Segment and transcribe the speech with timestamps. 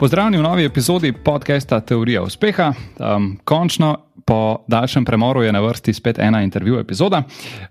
[0.00, 2.72] Pozdravljeni v novi epizodi podcasta Teorija uspeha.
[2.98, 7.22] Um, končno, po daljšem premoru, je na vrsti spet ena intervju epizoda.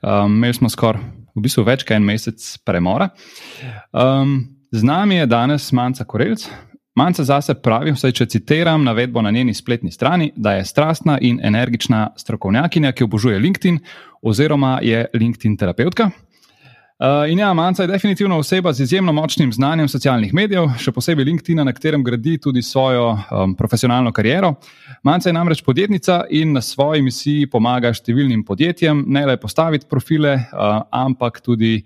[0.01, 1.01] Um, imeli smo skoraj
[1.35, 3.09] v bistvu več kot en mesec premora.
[3.89, 6.45] Um, z nami je danes Manca Korelc.
[6.95, 11.41] Manca zase pravi, vsaj če citiram navedbo na njeni spletni strani, da je strastna in
[11.43, 13.81] energična strokovnjakinja, ki obožuje LinkedIn
[14.21, 16.11] oziroma je LinkedIn terapeutka.
[16.99, 21.29] Uh, in ja, Manca je definitivno oseba z izjemno močnim znanjem socialnih medijev, še posebej
[21.29, 24.49] LinkedIn, na katerem gradi tudi svojo um, profesionalno kariero.
[25.07, 30.33] Manca je namreč podjetnica in na svoji misiji pomaga številnim podjetjem ne le postaviti profile,
[30.51, 31.85] uh, ampak tudi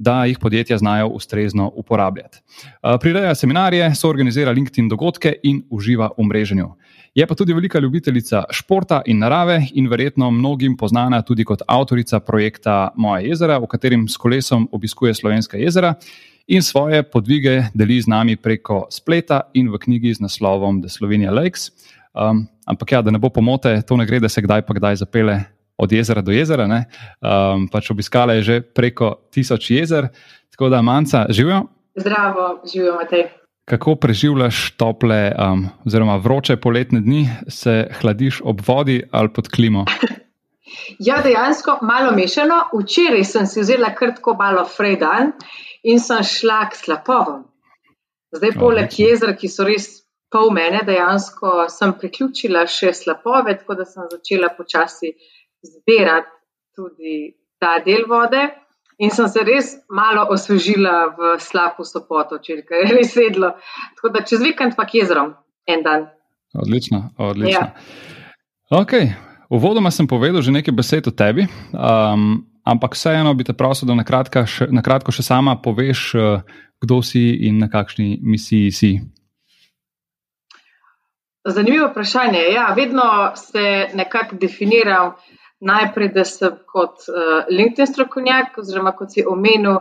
[0.00, 2.40] da jih podjetja znajo ustrezno uporabljati.
[2.80, 6.70] Uh, prireja seminarije, so organizira LinkedIn dogodke in uživa v mreženju.
[7.14, 12.20] Je pa tudi velika ljubiteljica športa in narave in verjetno mnogim poznana tudi kot avtorica
[12.20, 15.94] projekta Moje jezera, v katerem s kolesom obiskuje slovenska jezera
[16.46, 21.30] in svoje podvige deli z nami preko spleta in v knjigi z naslovom The Slovenia
[21.30, 21.70] Lakes.
[22.14, 24.96] Um, ampak ja, da ne bo pomote, to ne gre, da se kdaj pa kdaj
[24.96, 25.38] zapele
[25.78, 26.66] od jezera do jezera.
[26.66, 30.10] Um, pač obiskala je že preko tisoč jezer,
[30.50, 31.62] tako da manjca živijo.
[31.94, 33.43] Zdravo, živijo Matej.
[33.64, 39.84] Kako preživljaš tople, um, oziroma vroče poletne dni, se hladiš ob vodi ali pod klimo?
[40.98, 42.56] Ja, dejansko malo mešano.
[42.72, 45.32] Včeraj sem si vzela krtko malo Frejdan
[45.82, 47.44] in sem šla k slapovom.
[48.34, 49.86] Zdaj, poleg jezera, ki so res
[50.32, 55.12] pol mene, dejansko sem priključila še slapove, tako da sem začela počasi
[55.62, 56.32] zbirati
[56.74, 57.18] tudi
[57.62, 58.42] ta del vode.
[58.98, 63.54] In sem se res malo osvežila v slabu sopoto, če je res sedlo.
[63.96, 65.34] Tako da čez vikend pa jezerom
[65.66, 66.08] en dan.
[66.54, 67.60] Odlično, odlično.
[67.60, 67.74] Ja.
[68.70, 69.14] Okay.
[69.50, 71.44] Uvodoma sem povedal že nekaj besed o tebi,
[71.74, 76.00] um, ampak vseeno bi te prosil, da na, kratka, še, na kratko še sama poveš,
[76.14, 76.40] uh,
[76.80, 78.92] kdo si in na kakšni misiji si.
[81.44, 82.40] Zanimivo vprašanje.
[82.54, 85.12] Ja, vedno se nekako definiram
[85.64, 89.80] najprej, da sem kot uh, LinkedIn strokovnjak, oziroma kot si omenil,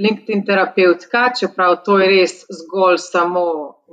[0.00, 3.44] LinkedIn terapeutka, čeprav to je res zgolj samo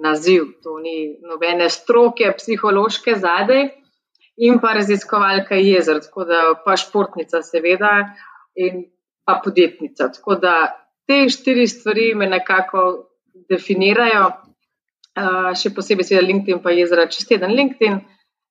[0.03, 3.71] naziv, to ni nobene stroke, psihološke zadej,
[4.37, 7.93] in pa raziskovalka jezer, tako da pa športnica, seveda,
[8.55, 8.85] in
[9.25, 10.11] pa podjetnica.
[10.13, 10.53] Tako da
[11.09, 12.83] te štiri stvari me nekako
[13.49, 17.99] definirajo, uh, še posebej, seveda, LinkedIn pa jezera, čez teden LinkedIn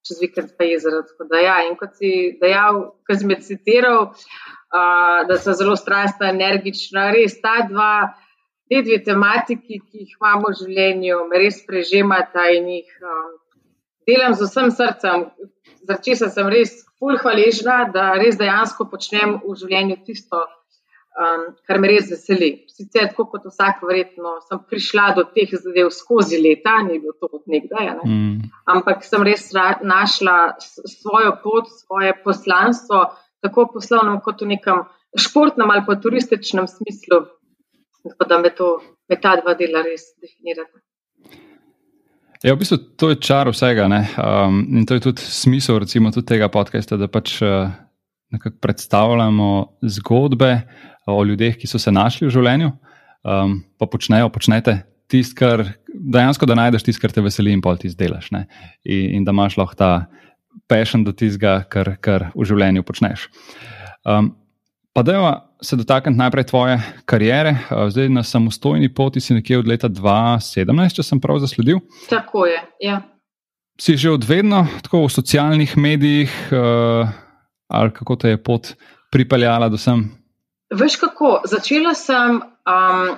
[0.07, 1.03] čez vikend pa jezero.
[1.31, 6.31] Da, ja, in kot si dejal, ki si me citiral, uh, da so zelo strastna,
[6.35, 8.15] energična, res ta dva,
[8.71, 13.37] te dve tematiki, ki jih imamo v življenju, me res prežemata in jih um,
[14.09, 15.29] delam z vsem srcem.
[15.87, 20.43] Začela sem res fulh hvaležna, da res dejansko počnem v življenju tisto,
[21.17, 22.51] um, kar me res veseli.
[22.71, 27.31] Sicer, tako kot vsak, verjetno sem prišla do teh zadev skozi leta, ni bilo to
[27.31, 28.05] od nekdaj, ne?
[28.05, 28.51] mm.
[28.77, 33.07] ampak sem res našla svojo pot, svoje poslanstvo,
[33.45, 34.85] tako poslovno, kot v nekem
[35.17, 37.25] športnem ali pa turističnem smislu.
[38.07, 38.77] Tako da me, to,
[39.11, 40.79] me ta dva dela res definirata.
[42.45, 46.29] Ja, v bistvu to je čar vsega um, in to je tudi smisel recimo, tudi
[46.29, 47.73] tega podcasta, da pač uh,
[48.61, 50.61] predstavljamo zgodbe,
[51.07, 52.73] o ljudeh, ki so se našli v življenju,
[53.23, 57.79] um, pa počnejo, počnete tisto, kar dejansko da najdeš tisto, kar te veseli in pol
[57.79, 58.33] ti izdelaš.
[58.35, 58.47] In,
[59.19, 59.91] in da imaš lahko ta
[60.71, 63.29] pešen do tistega, kar, kar v življenju počneš.
[64.07, 64.33] Um,
[64.97, 65.19] pa da
[65.63, 67.55] se dotaknem najprej tvoje kariere.
[67.69, 71.85] Uh, zdaj na samostojni poti si nekje od leta 2017, če sem prav zasledil.
[72.11, 72.59] Tako je.
[72.83, 73.05] Ja.
[73.79, 77.15] Si že od vedno tako v socialnih medijih, uh,
[77.69, 78.73] ali kako te je pot
[79.13, 80.05] pripeljala do sem?
[80.75, 83.17] Veš kako, začela sem um,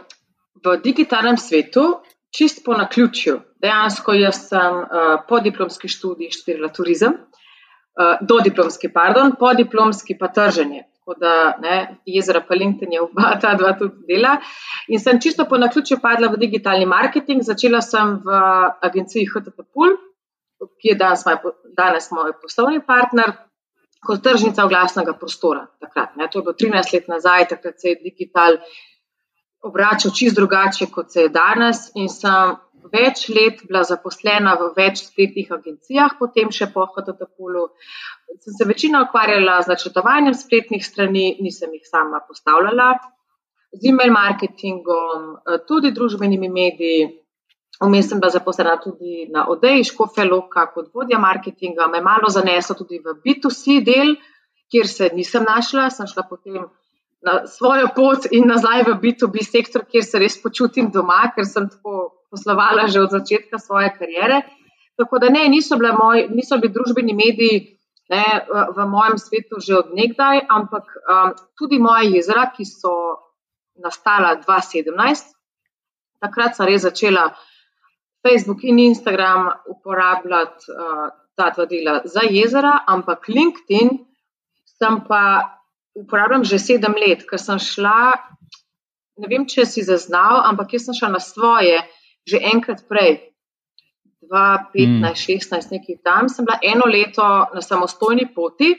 [0.64, 2.00] v digitalnem svetu,
[2.34, 3.38] čist po naključju.
[3.62, 10.18] Dejansko jaz sem uh, po diplomski študiji študirala turizem, uh, do diplomski, pardon, po diplomski
[10.18, 10.84] pa trženje.
[10.98, 14.36] Tako da ne, jezera pa LinkedIn je oba ta dva tudi dela.
[14.92, 17.42] In sem čisto po naključju padla v digitalni marketing.
[17.42, 18.40] Začela sem v
[18.84, 19.96] agenciji HTT Pool,
[20.76, 23.32] ki je danes moj, danes moj poslovni partner
[24.06, 25.66] kot tržnica oglasnega prostora.
[25.80, 28.58] Takrat, to je bilo 13 let nazaj, takrat se je digital
[29.62, 31.88] obračal čist drugače, kot se je danes.
[31.98, 32.56] In sem
[32.92, 37.66] več let bila zaposlena v več spletnih agencijah, potem še po HTTP-u.
[38.38, 42.92] Sem se večino ukvarjala z načrtovanjem spletnih strani, nisem jih sama postavljala,
[43.74, 45.32] z e-mail marketingom,
[45.68, 47.08] tudi družbenimi mediji.
[47.78, 52.98] Vmes sem bila zaposlena tudi na Odeji Škofeloka kot vodja marketinga, me malo zaneslo tudi
[52.98, 54.16] v B2C del,
[54.72, 56.66] kjer se nisem našla, sem šla potem
[57.22, 61.68] na svojo pot in nazaj v B2B sektor, kjer se res počutim doma, ker sem
[61.70, 64.42] tako poslovala že od začetka svoje kariere.
[64.98, 67.78] Tako da ne, niso, moj, niso bili družbeni mediji
[68.10, 68.24] ne,
[68.74, 73.22] v mojem svetu že odnegdaj, ampak um, tudi moja jezera, ki so
[73.78, 75.30] nastala 2017,
[76.18, 77.30] takrat sem res začela
[78.26, 83.94] Facebook in Instagram uporabljati uh, ta dva dela za jezera, ampak LinkedIn
[84.78, 85.22] sem pa
[85.94, 88.14] uporabljam že sedem let, ker sem šla,
[89.18, 91.80] ne vem, če si zaznal, ampak jaz sem šla na svoje
[92.28, 93.24] že enkrat prej.
[94.28, 97.24] 2015, 16, nekaj tam, sem bila eno leto
[97.54, 98.74] na samostojni poti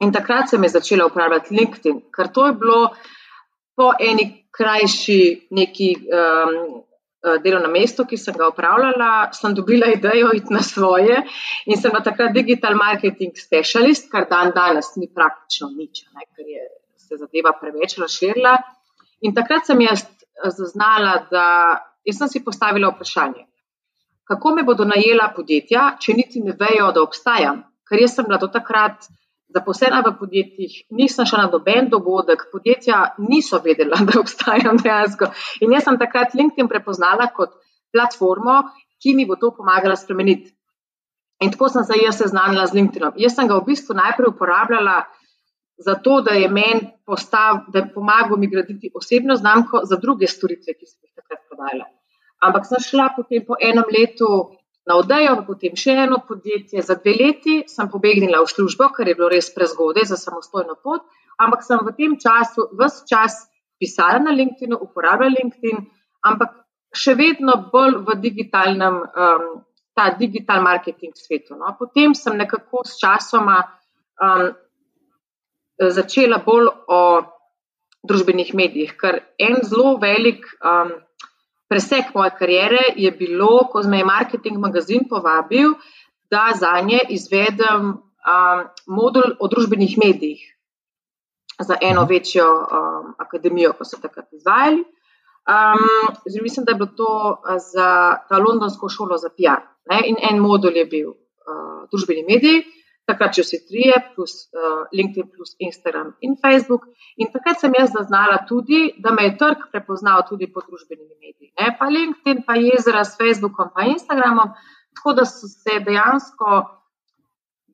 [0.00, 2.80] in takrat sem začela uporabljati LinkedIn, ker to je bilo
[3.76, 6.85] po eni krajši neki um,
[7.42, 11.22] delovnem mestu, ki sem ga upravljala, sem dobila idejo iti na svoje
[11.66, 16.66] in sem takrat digital marketing specialist, kar dan danes ni praktično nič, ne, ker je
[17.06, 18.56] se zadeva preveč razširila.
[19.26, 20.04] In takrat sem jaz
[20.56, 21.46] zaznala, da
[22.06, 23.46] jaz sem si postavila vprašanje,
[24.28, 27.62] kako me bodo najela podjetja, če niti ne vejo, da obstajam.
[27.86, 29.06] Ker jaz sem bila do takrat
[29.56, 35.30] zaposlena v podjetjih, nisem šla na doben dogodek, podjetja niso vedela, da obstajam dejansko.
[35.64, 37.56] In jaz sem takrat LinkedIn prepoznala kot
[37.92, 38.62] platformo,
[39.02, 40.52] ki mi bo to pomagala spremeniti.
[41.44, 43.16] In tako sem se jaz seznanila z LinkedInom.
[43.20, 45.02] Jaz sem ga v bistvu najprej uporabljala
[45.76, 50.72] zato, da je meni postav, da je pomagal mi graditi osebno znamko za druge storitve,
[50.72, 51.90] ki sem jih takrat prodajala.
[52.40, 54.28] Ampak sem šla potem po enem letu
[54.86, 56.82] na Odejo, potem še eno podjetje.
[56.82, 61.02] Za dve leti sem pobegnila v službo, ker je bilo res prezgodaj za samostojno pot,
[61.42, 63.40] ampak sem v tem času vse čas
[63.82, 65.82] pisala na LinkedIn, uporabljala LinkedIn,
[66.30, 66.54] ampak
[66.96, 69.48] še vedno bolj v digitalnem, um,
[69.96, 71.56] ta digital marketing svetu.
[71.58, 71.74] No.
[71.78, 73.58] Potem sem nekako s časoma
[74.22, 74.54] um,
[75.76, 77.00] začela bolj o
[78.06, 80.46] družbenih medijih, ker en zelo velik.
[80.62, 80.94] Um,
[81.68, 85.74] presek moje kariere je bilo, ko me je marketing magazin povabil,
[86.30, 90.42] da za nje izvedem um, modul o družbenih medijih
[91.60, 92.10] za eno mhm.
[92.10, 94.84] večjo um, akademijo, ko so takrat izvajali.
[95.46, 95.88] Um,
[96.26, 99.62] zdaj, mislim, da je bilo to uh, za ta londonsko šolo za PR.
[99.90, 100.02] Ne?
[100.06, 102.64] In en modul je bil uh, družbeni mediji,
[103.06, 106.88] takrat če vsi trije, plus uh, LinkedIn, plus Instagram in Facebook.
[107.22, 111.52] In takrat sem jaz zaznala tudi, da me je trg prepoznal tudi po družbenimi mediji.
[111.60, 111.70] Ne?
[111.78, 114.52] Pa LinkedIn, pa jezera s Facebookom, pa Instagramom,
[114.96, 116.58] tako da so se dejansko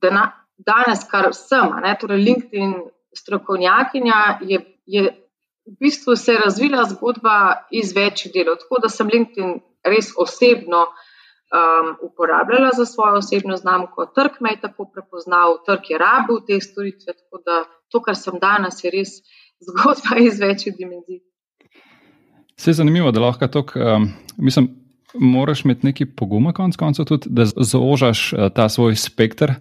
[0.02, 1.96] dana, danes, kar sem, ne?
[2.00, 2.76] torej LinkedIn
[3.17, 5.08] strokovnjakinja, je, je
[5.67, 8.61] v bistvu se razvila zgodba iz večjih delov.
[8.61, 10.87] Tako da sem LinkedIn res osebno
[11.52, 14.06] um, uporabljala za svojo osebno znamko.
[14.14, 17.12] Trg me je tako prepoznal, trg je rabil te storitve.
[17.12, 17.56] Tako da
[17.90, 19.10] to, kar sem danes, je res
[19.66, 21.20] zgodba iz večjih dimenzij.
[22.56, 24.69] Vse je zanimivo, da lahko to, um, mislim,
[25.14, 29.55] moraš imeti neki pogum, konc koncev, tudi, da zožaš uh, ta svoj spekter.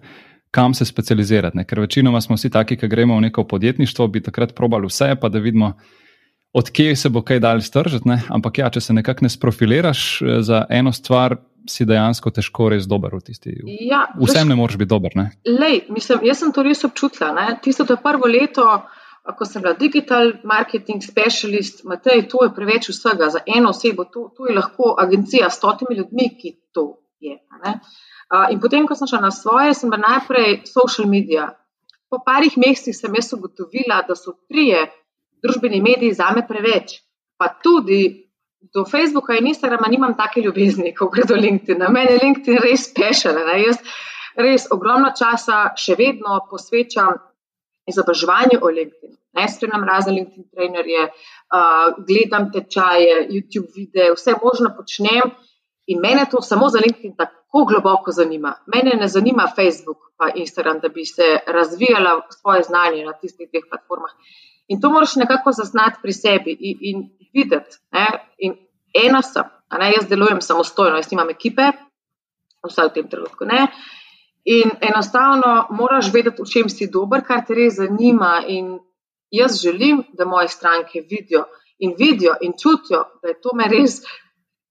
[0.50, 1.56] Kam se specializirati?
[1.56, 1.64] Ne?
[1.64, 5.28] Ker večinoma smo vsi taki, ki gremo v neko podjetništvo, bi takrat probali vse, pa
[5.28, 5.72] da vidimo,
[6.52, 8.10] odkje se bo kaj dal stržiti.
[8.28, 11.36] Ampak ja, če se nekako ne sprofiliraš uh, za eno stvar,
[11.68, 13.54] si dejansko težko res dober v tisti.
[13.86, 15.14] Ja, Vsem ne moreš biti dober.
[15.46, 17.32] Lej, mislim, jaz sem to res občutila.
[17.36, 17.46] Ne?
[17.62, 18.66] Tisto to prvo leto,
[19.22, 24.08] ko sem bila digital marketing specialist, Matej, to je preveč vsega za eno osebo.
[24.10, 26.86] To, to je lahko agencija s stotimi ljudmi, ki to
[27.22, 27.38] je.
[28.32, 31.52] Uh, in potem, ko sem šla na svoje, sem bila najprej social media.
[32.10, 34.88] Po parih mesecih sem jaz ugotovila, da so trije
[35.42, 36.98] družbeni mediji za me preveč.
[37.38, 38.21] Pa tudi
[38.74, 41.84] do Facebooka in Instagrama nimam take ljubezni, kot gre do LinkedIn.
[41.90, 43.42] Mene je LinkedIn res pešal.
[43.66, 43.82] Jaz
[44.36, 47.18] res ogromno časa še vedno posvečam
[47.88, 49.16] izobraževanju o LinkedIn.
[49.36, 55.32] Ne spremljam razne LinkedIn trenerje, uh, gledam tečaje, YouTube videe, vse možno počnem.
[55.90, 58.54] In mene to samo za LinkedIn tako globoko zanima.
[58.74, 63.64] Mene ne zanima Facebook in Instagram, da bi se razvijala svoje znanje na tistih dveh
[63.70, 64.12] platformah.
[64.68, 67.02] In to moraš nekako zaznati pri sebi in, in
[67.34, 67.80] videti.
[67.92, 68.06] Ne?
[68.38, 68.56] In
[69.04, 69.48] ena sem,
[69.78, 69.90] ne?
[69.96, 71.70] jaz delujem samostojno, jaz nimam ekipe,
[72.66, 73.66] vsaj v tem trenutku ne.
[74.44, 78.40] In enostavno moraš vedeti, v čem si dober, kar te res zanima.
[78.46, 78.74] In
[79.30, 81.46] jaz želim, da moje stranke vidijo
[81.78, 84.02] in vidijo in čutijo, da je to me res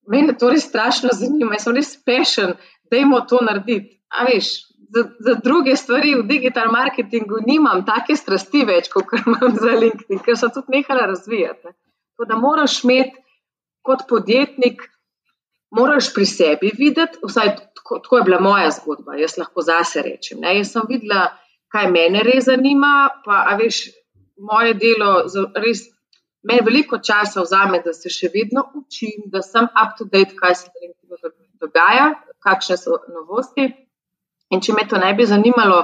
[0.07, 2.53] mene to res strašno zanima, jaz sem res pešen,
[2.91, 3.99] da imamo to narediti.
[4.11, 4.49] A veš,
[4.91, 10.19] za, za druge stvari v digitalnem marketingu nimam take strasti več, kot imam za LinkedIn,
[10.25, 11.71] ker sem tudi nehala razvijati.
[12.17, 13.17] To, da moraš imeti
[13.85, 14.83] kot podjetnik,
[15.71, 20.41] moraš pri sebi videti, vsaj tako, tako je bila moja zgodba, jaz lahko zase rečem.
[20.43, 20.57] Ne?
[20.57, 21.31] Jaz sem videla,
[21.71, 23.87] kaj mene res zanima, pa veš,
[24.37, 25.13] moje delo
[25.55, 25.87] res.
[26.43, 30.55] Meni veliko časa vzame, da se še vedno učim, da sem up to date, kaj
[30.57, 31.29] se
[31.61, 32.07] dogaja,
[32.41, 33.67] kakšne so novosti.
[34.49, 35.83] In če me to ne bi zanimalo,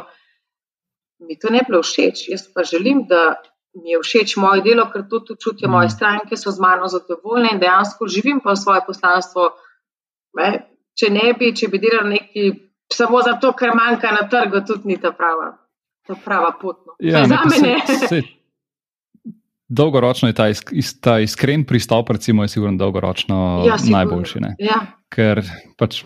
[1.28, 2.26] mi to ne bi bilo všeč.
[2.34, 3.38] Jaz pa želim, da
[3.84, 7.54] mi je všeč moje delo, ker to tudi čutijo moje stranke, so z mano zadovoljne
[7.54, 9.52] in dejansko živim pa svoje poslanstvo.
[10.38, 10.50] Ne?
[10.98, 12.50] Če ne bi, če bi delal neki
[12.94, 15.52] samo zato, ker manjka na trgu, tudi ni ta prava,
[16.08, 16.82] ta prava pot.
[16.86, 16.98] No.
[17.00, 17.78] Ja, za mene.
[19.68, 24.40] Dolgoročno je ta, is, ta iskren pristop, recimo, je sigurno dolgoročno ja, najboljši.
[24.64, 24.80] Ja.
[25.12, 25.44] Ker
[25.78, 26.06] pač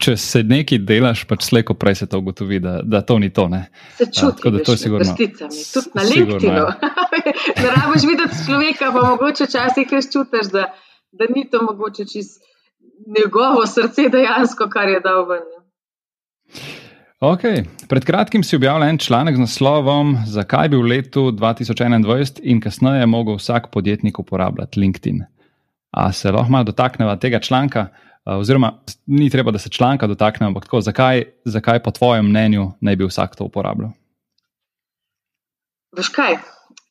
[0.00, 3.46] če se nekaj delaš, pač slejko prej se to ugotovi, da, da to ni to.
[3.48, 3.64] Ne?
[3.96, 5.16] Se čuti, da to je sigurno.
[5.16, 6.66] Tudi na LinkedInu.
[7.62, 10.66] Ne rabiš videti človeka, pa mogoče včasih res čutiš, da,
[11.16, 12.34] da ni to mogoče čez
[13.16, 15.46] njegovo srce dejansko, kar je dal ven.
[17.24, 17.64] Okay.
[17.88, 23.06] Pred kratkim si objavil en članek z naslovom, zakaj bi v letu 2021 in kasneje
[23.06, 25.24] mogel vsak podjetnik uporabljati LinkedIn.
[25.94, 27.86] A se lahko malo dotaknemo tega članka?
[28.26, 28.72] Eh, oziroma,
[29.06, 33.04] ni treba, da se članka dotakne, ampak tako, zakaj, zakaj po tvojem mnenju ne bi
[33.04, 33.90] vsak to uporabljal?
[35.96, 36.38] Veš kaj?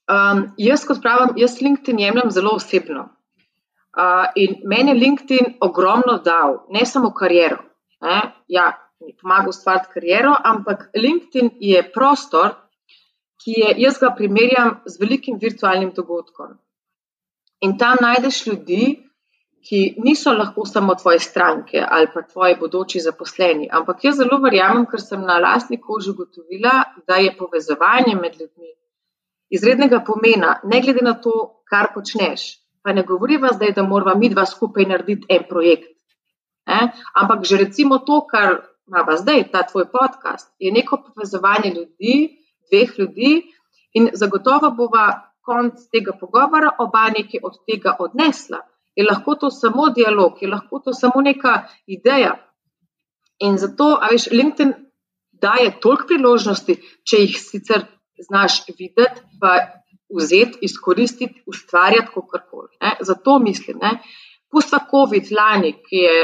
[0.07, 3.09] Um, jaz, kot pravim, jaz LinkedIn jemljem zelo osebno.
[3.97, 7.59] Uh, in meni je LinkedIn ogromno dal, ne samo kariero.
[8.01, 8.21] Ne?
[8.47, 12.55] Ja, mi pomaga ustvariti kariero, ampak LinkedIn je prostor,
[13.43, 16.55] ki je, jaz ga primerjam z velikim virtualnim dogodkom.
[17.63, 18.83] In tam najdeš ljudi,
[19.63, 23.69] ki niso lahko samo tvoje stranke ali pa tvoji bodoči zaposleni.
[23.71, 26.73] Ampak jaz zelo verjamem, ker sem na lastni koži ugotovila,
[27.07, 28.73] da je povezovanje med ljudmi
[29.53, 32.45] izrednega pomena, ne glede na to, kar počneš.
[32.83, 35.93] Pa ne govoriva zdaj, da moramo mi dva skupaj narediti en projekt.
[36.67, 36.91] Ne?
[37.15, 42.15] Ampak že recimo to, kar imamo zdaj, ta tvoj podcast, je neko povezovanje ljudi,
[42.71, 43.31] dveh ljudi
[43.93, 45.05] in zagotovo bova
[45.45, 48.61] konc tega pogovora oba nekaj od tega odnesla
[48.95, 52.35] je lahko to samo dialog, je lahko to samo neka ideja.
[53.39, 54.73] In zato, a veš, LinkedIn
[55.31, 57.87] daje toliko priložnosti, če jih sicer
[58.27, 59.55] znaš videti, pa
[60.13, 62.77] vzeti, izkoristiti, ustvarjati, kako koli.
[63.01, 63.97] Zato mislim, da
[64.51, 66.17] pustva COVID lani, ki je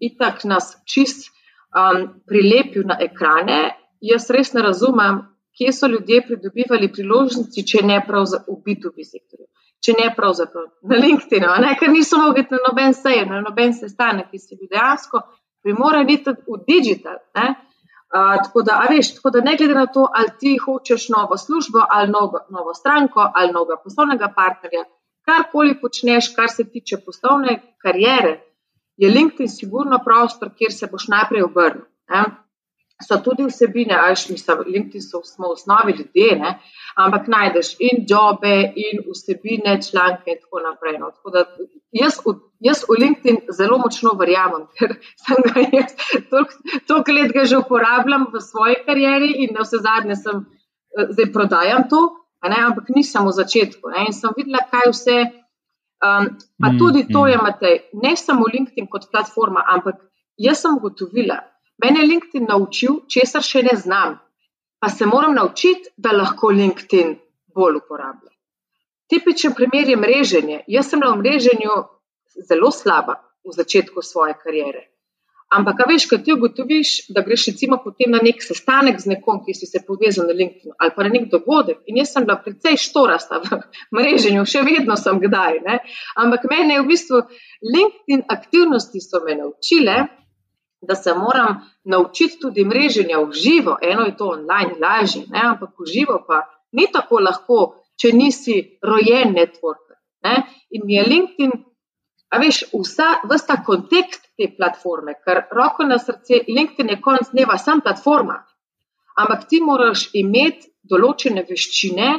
[0.00, 1.30] itak nas čist
[1.72, 3.60] um, prilepil na ekrane,
[4.00, 5.22] jaz res ne razumem,
[5.60, 9.50] kje so ljudje pridobivali priložnosti, če ne prav za ubitu v sektorju
[9.84, 11.46] če ne pravzaprav na LinkedIn,
[11.80, 15.22] ker niso mogli na noben sej, na noben sestanek, ki si bil dejansko
[15.64, 17.20] primoran iti v digital.
[17.36, 17.48] Ne?
[18.10, 21.84] Uh, tako, da, veš, tako da, ne glede na to, ali ti hočeš novo službo,
[21.94, 24.82] ali novo, novo stranko, ali novega poslovnega partnerja,
[25.28, 28.40] karkoli počneš, kar se tiče poslovne kariere,
[28.98, 31.86] je LinkedIn sigurno prostor, kjer se boš najprej obrnil
[33.06, 36.52] so tudi vsebine, ajš mi so, LinkedIn so, smo v osnovi ljudje, ne?
[36.96, 40.98] ampak najdeš in jobe, in vsebine, članke in tako naprej.
[40.98, 41.10] No.
[41.10, 41.44] Tako da,
[41.92, 42.20] jaz,
[42.60, 45.96] jaz v LinkedIn zelo močno verjamem, ker sem ga jaz
[46.88, 50.44] toliko let ga že uporabljam v svoji karieri in na vse zadnje sem,
[50.98, 52.00] eh, zdaj prodajam to,
[52.40, 53.92] ampak nisem v začetku.
[53.92, 54.08] Ne?
[54.08, 55.18] In sem videla, kaj vse.
[56.00, 57.44] Um, pa mm, tudi to je, mm.
[57.44, 60.00] Matej, ne samo LinkedIn kot platforma, ampak
[60.40, 61.42] jaz sem ugotovila,
[61.82, 64.18] Mene je LinkedIn naučil, česar še ne znam,
[64.80, 67.16] pa se moram naučiti, da lahko LinkedIn
[67.54, 68.34] bolj uporabljam.
[69.10, 70.62] Tipičen primer je mreženje.
[70.68, 71.82] Jaz sem na mreženju
[72.48, 74.86] zelo slaba v začetku svoje kariere.
[75.50, 79.54] Ampak, veš, kad ti ugotoviš, da greš recimo potem na nek sestanek z nekom, ki
[79.58, 82.78] si se povezal na LinkedIn ali pa na nek dogodek, in jaz sem bila precej
[82.78, 83.58] štorasta v
[83.98, 85.58] mreženju, še vedno sem kdaj.
[85.66, 85.80] Ne?
[86.22, 87.22] Ampak mene je v bistvu
[87.66, 89.96] LinkedIn aktivnosti so me naučile,
[90.80, 93.76] da se moram naučiti tudi mreženja v živo.
[93.82, 95.40] Eno je to online, lažje, ne?
[95.44, 97.58] ampak v živo pa ni tako lahko,
[98.00, 99.98] če nisi rojen networker.
[100.24, 100.42] Ne?
[100.70, 101.52] In mi je LinkedIn,
[102.30, 107.58] a veš, vsa, vsta kontekst te platforme, ker roko na srce, LinkedIn je konc dneva
[107.58, 108.38] sam platforma,
[109.20, 112.10] ampak ti moraš imeti določene veščine,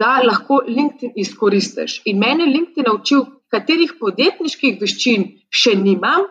[0.00, 2.00] da lahko LinkedIn izkoristiš.
[2.10, 6.26] In mene LinkedIn naučil, katerih podjetniških veščin še nimam,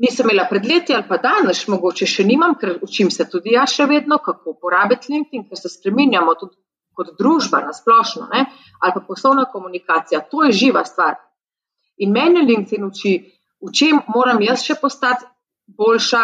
[0.00, 3.74] nisem imela pred leti ali pa danes, mogoče še nimam, ker učim se tudi jaz
[3.76, 6.56] še vedno, kako uporabiti LinkedIn, ker se spremenjamo tudi
[6.96, 10.22] kot družba na splošno, ali pa poslovna komunikacija.
[10.32, 11.18] To je živa stvar.
[12.00, 13.12] In meni LinkedIn uči
[13.60, 15.28] v čem moram jaz še postati
[15.76, 16.22] boljša.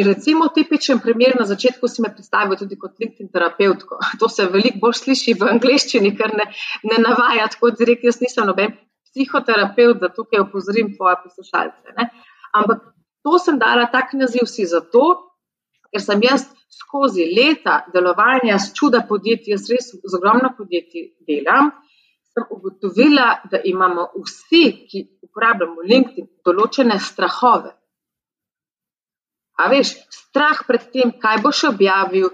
[0.00, 4.00] In recimo tipičen primer na začetku si me predstavil tudi kot LinkedIn terapeutko.
[4.20, 6.48] To se veliko bolj sliši v angleščini, ker ne,
[6.90, 8.74] ne navaja tako direkt, jaz nisem noben
[9.08, 11.94] psihoterapeut, da tukaj opozorim tvoje poslušalce.
[11.96, 12.10] Ne?
[12.58, 12.82] Ampak
[13.22, 15.06] to sem dala tak naziv si zato,
[15.90, 21.72] ker sem jaz skozi leta delovanja s čuda podjetij, jaz res z ogromno podjetij delam,
[22.32, 27.72] sem ugotovila, da imamo vsi, ki uporabljamo LinkedIn, določene strahove.
[29.58, 32.28] A veš, strah pred tem, kaj boš objavil,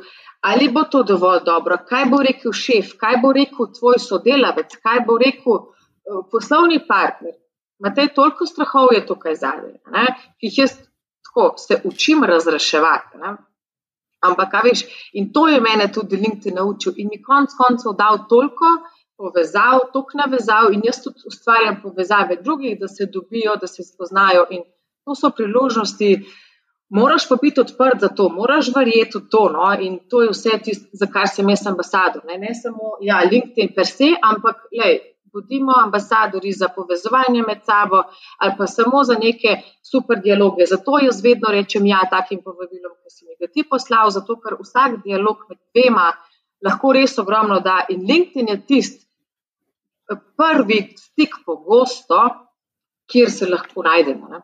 [0.44, 5.00] ali bo to dovolj dobro, kaj bo rekel šef, kaj bo rekel tvoj sodelavec, kaj
[5.06, 7.32] bo rekel uh, poslovni partner.
[7.84, 9.74] Imate toliko strahov, je tukaj zadnje,
[10.40, 10.76] ki jih jaz
[11.26, 13.18] tako se učim razreševati.
[13.20, 13.34] Ne?
[14.24, 18.70] Ampak, veš, in to je mene tudi LinkedIn naučil in mi konc koncev dal toliko
[19.20, 24.46] povezav, toliko navezav in jaz tudi ustvarjam povezave drugih, da se dobijo, da se spoznajo
[24.50, 24.64] in
[25.04, 26.24] to so priložnosti,
[26.94, 29.48] Moraš pa biti odprt za to, moraš verjeti v to.
[29.52, 29.64] No?
[29.80, 32.22] In to je vse, tist, za kar sem jaz ambasador.
[32.28, 35.00] Ne, ne samo ja, LinkedIn per se, ampak lej,
[35.34, 38.02] bodimo ambasadori za povezovanje med sabo
[38.38, 39.56] ali pa samo za neke
[39.90, 40.66] super dialoge.
[40.66, 44.56] Zato jaz vedno rečem ja takim povabilom, ki si mi ga ti poslal, zato ker
[44.60, 46.12] vsak dialog med dvema
[46.64, 47.82] lahko res ogromno da.
[47.88, 49.04] In LinkedIn je tisti
[50.36, 52.20] prvi stik pogosto,
[53.10, 54.28] kjer se lahko najdemo.
[54.28, 54.40] Ne?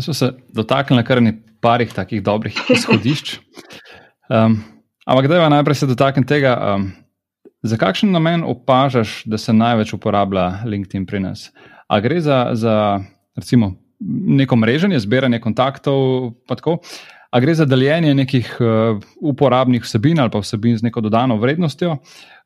[0.00, 3.38] Smo se dotaknili kar nekaj takih dobrih izhodišč.
[4.30, 4.60] Um,
[5.06, 6.90] ampak, da je najprej se dotakniti tega, um,
[7.62, 11.50] za kakšen namen opažaš, da se največ uporablja LinkedIn pri nas?
[11.88, 13.00] A gre za, za
[13.36, 13.74] recimo,
[14.40, 16.78] neko mreženje, zbiranje kontaktov, pa tako?
[17.30, 21.96] A gre za deljenje nekih uh, uporabnih vsebin ali pa vsebin z neko dodano vrednostjo?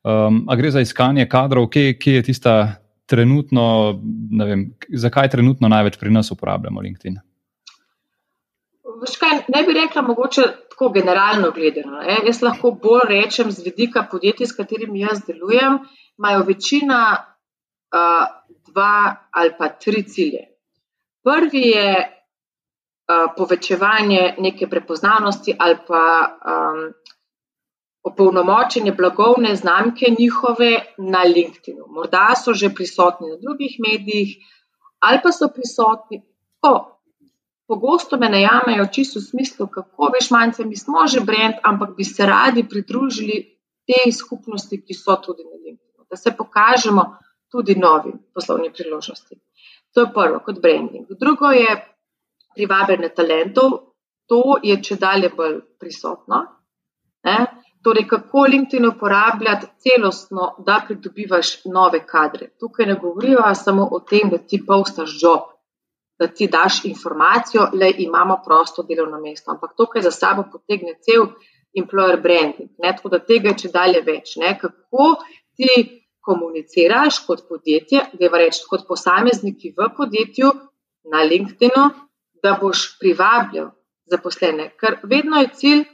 [0.05, 2.55] Um, a gre za iskanje kadrov, kje, kje je tista
[3.07, 7.17] trenutno, ne vem, zakaj trenutno največ pri nas uporabljamo LinkedIn?
[9.21, 10.43] Kaj, ne bi rekla, mogoče
[10.75, 12.01] tako generalno gledano.
[12.03, 12.19] Ne?
[12.27, 15.79] Jaz lahko bolj rečem z vidika podjetij, s katerimi jaz delujem,
[16.19, 18.27] imajo večina uh,
[18.67, 20.43] dva ali pa tri cilje.
[21.25, 26.93] Prvi je uh, povečevanje neke prepoznavnosti ali pa um,
[28.03, 31.87] opolnomočenje blagovne znamke njihove na LinkedIn-u.
[31.89, 34.37] Morda so že prisotni na drugih medijih
[35.01, 36.23] ali pa so prisotni.
[36.63, 36.94] Oh,
[37.67, 42.05] Pogosto me najamejo čisto v smislu, kako veš, manjce, mi smo že brend, ampak bi
[42.05, 43.39] se radi pridružili
[43.89, 47.05] tej skupnosti, ki so tudi na LinkedIn, da se pokažemo
[47.51, 49.41] tudi novim poslovnim priložnostim.
[49.95, 51.07] To je prvo, kot branding.
[51.21, 51.77] Drugo je
[52.55, 53.71] privabljanje talentov,
[54.29, 56.41] to je če dalje bolj prisotno.
[57.25, 57.39] Ne?
[57.85, 62.49] Torej, kako LinkedIn uporabljati celostno, da pridobivaš nove kadre.
[62.61, 65.54] Tukaj ne govorijo samo o tem, da ti postaš job,
[66.19, 69.51] da ti daš informacijo, da imamo prosto delovno mesto.
[69.51, 71.27] Ampak to, kar za sabo potegne cel
[71.75, 74.37] employer branding, ne, tako da tega je če dalje več.
[74.37, 75.09] Ne, kako
[75.57, 75.71] ti
[76.25, 80.53] komuniciraš kot podjetje, da je reč kot posamezniki v podjetju
[81.13, 81.75] na LinkedIn,
[82.43, 83.73] da boš privabljal
[84.11, 84.71] zaposlene.
[84.81, 85.85] Ker vedno je cilj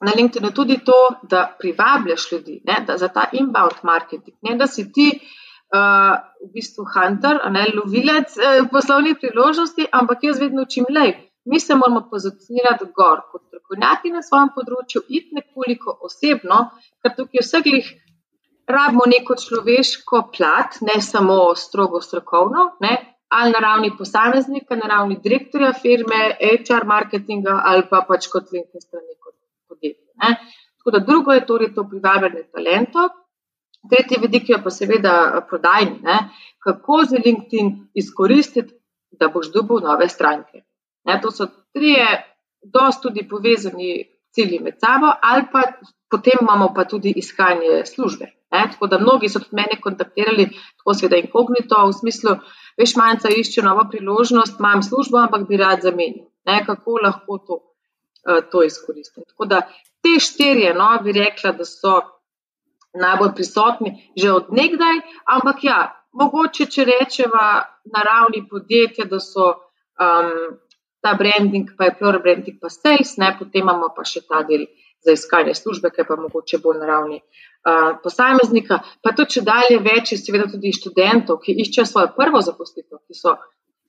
[0.00, 4.66] na LinkedIn tudi to, da privabljaš ljudi, ne, da za ta inbound marketing, ne da
[4.66, 5.10] si ti
[5.74, 11.08] uh, v bistvu hunter, ne lovilec uh, poslovnih priložnosti, ampak jaz vedno učim le.
[11.44, 16.66] Mi se moramo pozicionirati gor kot strokovnjaki na svojem področju, iti nekoliko osebno,
[17.02, 17.94] ker tukaj vseh
[18.70, 22.92] rabimo neko človeško plat, ne samo strogo strokovno, ne,
[23.30, 28.82] ali na ravni posameznika, na ravni direktorja firme, HR marketinga ali pa pač kot LinkedIn
[28.82, 29.34] strani kot
[29.68, 30.36] podjetje.
[30.80, 33.10] Tako da drugo je torej to privabljanje talentov.
[33.88, 35.98] Tretji vidik je pa seveda eh, prodajni.
[36.02, 36.18] Ne?
[36.64, 38.74] Kako z LinkedIn izkoristiti,
[39.10, 40.62] da boš dobil nove stranke.
[41.04, 41.20] Ne?
[41.22, 42.06] To so trije,
[42.62, 45.62] dosti tudi povezani cilji med sabo, ali pa
[46.10, 48.26] potem imamo pa tudi iskanje službe.
[48.52, 48.68] Ne?
[48.72, 52.36] Tako da mnogi so tudi mene kontaktirali, tako seveda inkognito, v smislu,
[52.78, 56.26] veš, manjca išče novo priložnost, imam službo, ampak bi rad zamenil.
[56.46, 56.62] Ne?
[56.66, 57.60] Kako lahko to,
[58.26, 59.24] uh, to izkoristim.
[59.28, 59.62] Tako da
[60.02, 62.00] te štirje, no, bi rekla, da so
[62.94, 65.78] najbolj prisotni že od nekdaj, ampak ja,
[66.12, 67.44] mogoče, če rečemo
[67.94, 70.58] na ravni podjetja, da so um,
[71.00, 74.66] ta branding, pa je plur branding, pa sales, ne, potem imamo pa še ta del
[75.00, 78.82] za iskanje službe, ki je pa mogoče bolj na ravni uh, posameznika.
[79.02, 83.16] Pa to, če dalje več, je seveda tudi študentov, ki iščejo svojo prvo zaposlitev, ki
[83.16, 83.38] so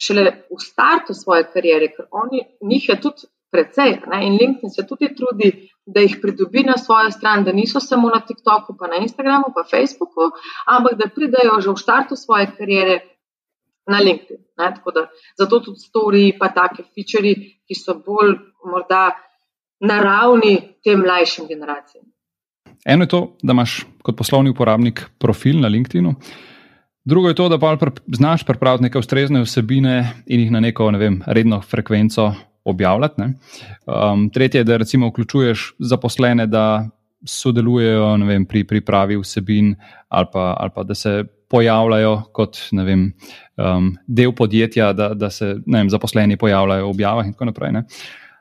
[0.01, 3.99] šele v startu svoje kariere, ker oni, njih je tudi precej.
[4.07, 4.25] Ne?
[4.25, 5.51] In LinkedIn se tudi trudi,
[5.85, 9.63] da jih pridobi na svojo stran, da niso samo na TikToku, pa na Instagramu, pa
[9.69, 10.31] Facebooku,
[10.67, 12.99] ampak da pridajo že v startu svoje kariere
[13.87, 14.39] na LinkedIn.
[14.57, 17.33] Da, zato tudi storiji, pa take feature,
[17.65, 19.09] ki so bolj morda
[19.81, 22.05] naravni tem mlajšim generacijam.
[22.85, 26.13] Eno je to, da imaš kot poslovni uporabnik profil na LinkedInu.
[27.05, 27.77] Drugo je to, da pa
[28.13, 32.31] znaš pripraviti neke ustrezne vsebine in jih na neko ne vem, redno frekvenco
[32.63, 33.21] objavljati.
[33.85, 36.89] Um, tretje je, da recimo vključuješ zaposlene, da
[37.25, 39.75] sodelujejo vem, pri pripravi vsebin
[40.09, 43.11] ali pa, ali pa da se pojavljajo kot vem,
[43.57, 47.71] um, del podjetja, da, da se vem, zaposleni pojavljajo v objavah in tako naprej.
[47.71, 47.83] Ne?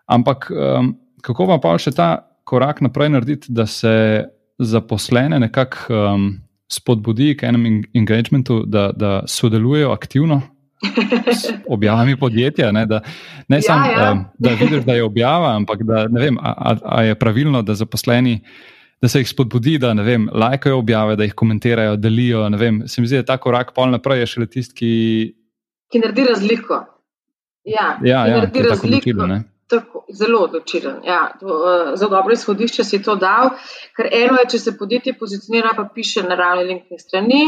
[0.06, 2.10] Ampak um, kako vam pa še ta
[2.44, 4.24] korak naprej narediti, da se
[4.58, 6.30] zaposlene nekako um,
[6.70, 10.40] spodbudi k enem engagementu, da, da sodelujejo aktivno
[11.68, 12.72] objavami podjetja.
[12.72, 13.00] Ne, da,
[13.48, 14.12] ne ja, samo, ja.
[14.12, 18.40] um, da vidiš, da je objava, ampak da ne vem, ali je pravilno, da zaposleni.
[19.00, 22.48] Da se jih spodbudi, da vem, lajkajo objave, da jih komentirajo, delijo.
[22.48, 24.90] Vem, se mi zdi, da ta korak pol naprej je šele tisti, ki.
[25.92, 26.82] Ki naredi razliko.
[27.64, 29.14] Ja, ja, ja naredi razliko.
[29.16, 29.40] Tako
[29.70, 30.96] Tako, zelo odločilen.
[31.06, 33.52] Ja, to, uh, za dobro izhodišče si to dal,
[33.96, 37.42] ker eno je, če se podjetje pozicionira, pa piše na ravni LinkedIn strani.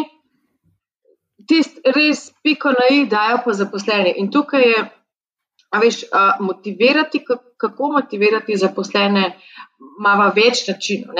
[1.48, 4.14] Tisti res piko na i dajo pa zaposleni.
[4.22, 4.82] In tukaj je,
[5.82, 6.04] veš,
[6.40, 7.24] motivirati,
[7.56, 9.24] kako motivirati zaposlene,
[9.98, 11.18] ima več načinov.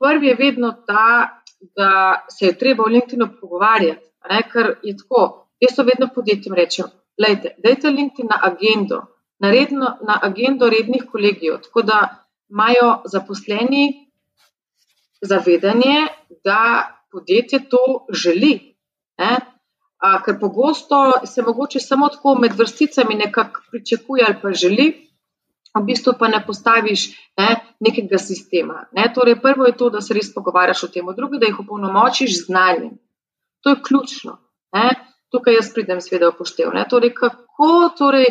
[0.00, 1.40] Prvi je vedno ta,
[1.76, 1.90] da
[2.28, 4.04] se je treba v LinkedIn pogovarjati.
[4.30, 4.42] Ne?
[4.52, 5.24] Ker je tako,
[5.60, 9.02] jaz to vedno podjetjem rečem, dajte LinkedIn na agendo
[9.44, 11.98] naredno na agendo rednih kolegijev, tako da
[12.50, 14.10] imajo zaposleni
[15.20, 16.06] zavedanje,
[16.44, 16.60] da
[17.12, 18.76] podjetje to želi.
[19.18, 19.36] Ne?
[20.04, 24.86] A, ker pogosto se mogoče samo tako med vrsticami nekako pričakuje ali pa želi,
[25.74, 27.06] v bistvu pa ne postaviš
[27.38, 27.48] ne,
[27.80, 28.84] nekega sistema.
[28.92, 29.08] Ne?
[29.14, 32.98] Torej, prvo je to, da se res pogovarjaš o tem, drugo, da jih opolnomočiš znanjem.
[33.64, 34.38] To je ključno.
[34.76, 34.88] Ne?
[35.32, 36.76] Tukaj jaz pridem, seveda, upoštev.
[36.90, 38.28] Torej, kako torej,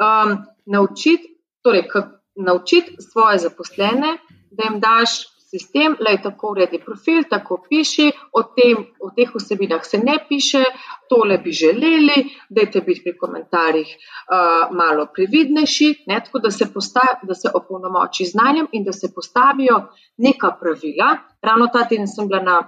[0.00, 1.88] um, naučiti, torej,
[2.36, 4.16] naučiti svoje zaposlene,
[4.50, 5.18] da jim daš
[5.56, 10.18] sistem, da je tako uredi profil, tako piši, o, tem, o teh vsebinah se ne
[10.28, 10.62] piše,
[11.08, 16.50] tole bi želeli, da je te biti pri komentarjih uh, malo previdnejši, ne, tako da
[16.50, 19.82] se, postav, da se opolnomoči znanjem in da se postavijo
[20.16, 21.16] neka pravila.
[21.42, 22.58] Ravno ta teden sem bila na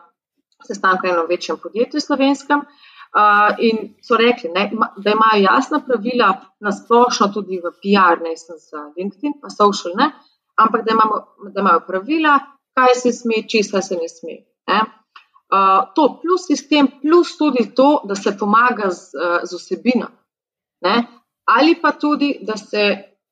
[0.67, 2.65] sestanku eno večjem podjetju slovenskem.
[3.09, 6.29] Uh, in so rekli, ne, da imajo jasna pravila,
[6.61, 10.11] na splošno tudi v PR, ne samo za LinkedIn, pa social, ne,
[10.61, 11.17] ampak da, imamo,
[11.55, 12.39] da imajo pravila,
[12.79, 14.39] kaj se sme, česa se ne sme.
[14.71, 14.81] Ne.
[15.49, 19.11] Uh, to plus sistem, plus tudi to, da se pomaga z,
[19.43, 20.11] z vsebino.
[20.85, 20.97] Ne.
[21.49, 22.85] Ali pa tudi, da se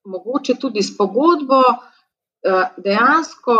[0.04, 3.56] mogoče tudi s pogodbo uh, dejansko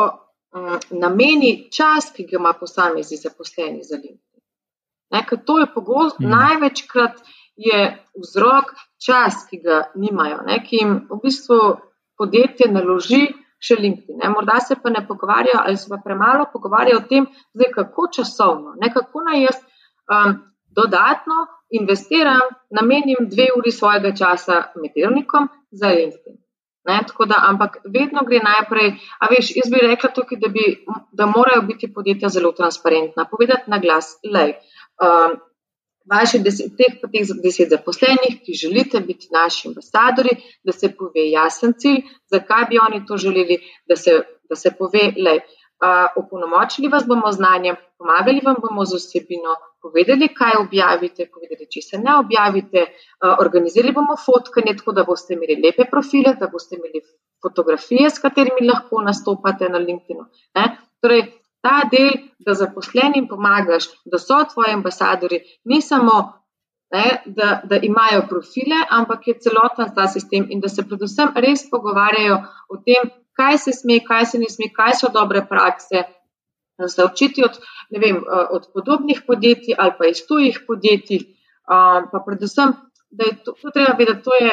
[0.56, 4.42] um, nameni čas, ki ga ima posamezni zaposleni za LinkedIn.
[5.10, 6.30] Ne, to je pogosto, mm.
[6.30, 7.20] največkrat
[7.56, 7.82] je
[8.16, 8.72] vzrok
[9.06, 11.60] čas, ki ga nimajo, ne, ki jim v bistvu
[12.18, 13.26] podjetje naloži
[13.66, 14.20] še LinkedIn.
[14.22, 14.30] Ne.
[14.32, 18.74] Morda se pa ne pogovarjajo ali se pa premalo pogovarjajo o tem, zdaj, kako časovno,
[18.80, 20.38] ne, kako naj jaz um,
[20.76, 26.38] dodatno investiram, namenim dve uri svojega časa med delnikom za LinkedIn.
[26.86, 30.66] Ne, da, ampak vedno gre najprej, a veš, jaz bi rekla tukaj, da, bi,
[31.18, 34.54] da morajo biti podjetja zelo transparentna, povedati na glas, lej,
[35.02, 35.34] um,
[36.10, 41.74] vaših deset, teh, teh deset zaposlenih, ki želite biti naši ambasadori, da se pove jasen
[41.78, 45.40] cilj, zakaj bi oni to želeli, da se, da se pove, lej,
[46.16, 51.98] opolnomočili vas bomo znanjem, pomagali vam bomo z osebino, povedali, kaj objavite, povedali, če se
[51.98, 52.86] ne objavite,
[53.40, 57.02] organizirali bomo fotkanje, tako da boste imeli lepe profile, da boste imeli
[57.42, 60.24] fotografije, s katerimi lahko nastopate na LinkedIn.
[61.04, 61.26] Torej,
[61.66, 66.16] ta del, da zaposlenim pomagaš, da so tvoji ambasadori, ni samo,
[66.94, 71.64] ne, da, da imajo profile, ampak je celoten ta sistem in da se predvsem res
[71.70, 72.36] pogovarjajo
[72.70, 76.04] o tem, kaj se sme, kaj se ne sme, kaj so dobre prakse.
[76.78, 77.56] Da se učiti od,
[77.90, 81.24] vem, eh, od podobnih podjetij ali pa iz tujih podjetij,
[81.66, 82.74] pa predvsem,
[83.10, 84.52] da je to, to treba vedeti, da je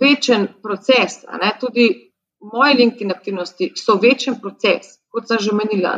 [0.00, 1.20] večen proces.
[1.60, 2.14] Tudi
[2.52, 5.96] moje LinkedIn aktivnosti so večen proces, kot sem že menila.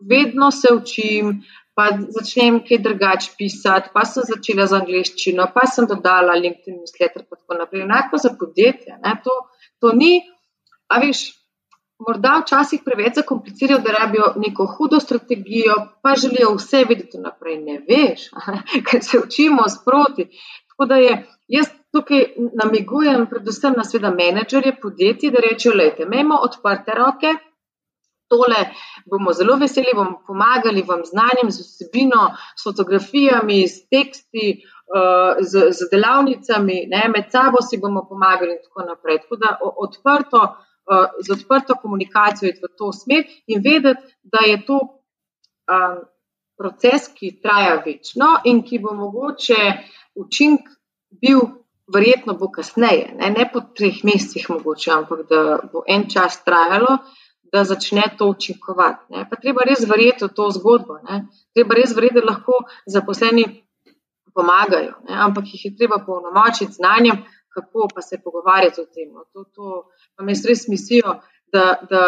[0.00, 1.40] Vedno se učim,
[1.74, 7.24] pa začnem kaj drugače pisati, pa sem začela z angliščino, pa sem dodala LinkedIn newsletter
[7.24, 7.86] in tako naprej.
[7.86, 8.98] Enako za podjetje.
[9.24, 9.38] To,
[9.80, 10.20] to ni.
[10.92, 11.24] A veš,
[12.06, 17.58] morda včasih preveč zakomplicirajo, da rabijo neko hudo strategijo, pa želijo vse videti naprej.
[17.64, 18.28] Ne veš,
[18.90, 20.28] ker se učimo sproti.
[20.68, 21.16] Tako da je,
[21.48, 22.24] jaz tukaj
[22.62, 27.34] namigujem, predvsem na sveda menedžerje podjetij, da rečejo: Lejte, imamo odprte roke.
[28.34, 28.60] Tole
[29.06, 32.22] bomo zelo veseli, bomo pomagali vam z znanjem, z vsebino,
[32.58, 34.46] s fotografijami, s teksti,
[34.90, 39.22] uh, z, z delavnicami, ne, med sabo si bomo pomagali in tako naprej.
[39.22, 44.62] Tako da odprto, uh, z odprto komunikacijo je v to smer in vedeti, da je
[44.66, 45.98] to um,
[46.58, 49.60] proces, ki traja večno in ki bo mogoče
[50.14, 50.72] učink
[51.22, 51.46] bil.
[51.84, 56.94] Verjetno bo kasneje, ne, ne po treh mesecih, mogoče, ampak da bo en čas trajalo,
[57.52, 59.04] da začne to učinkovati.
[59.10, 59.26] Ne.
[59.30, 60.98] Pa treba res verjeti v to zgodbo.
[61.08, 61.26] Ne.
[61.54, 63.44] Treba res verjeti, da lahko zaposleni
[64.34, 65.14] pomagajo, ne.
[65.26, 67.22] ampak jih je treba polnomočiti znanjem,
[67.54, 69.12] kako pa se pogovarjati o tem.
[69.12, 69.24] No.
[69.32, 71.20] To, to pa me res misijo,
[71.52, 72.02] da, da,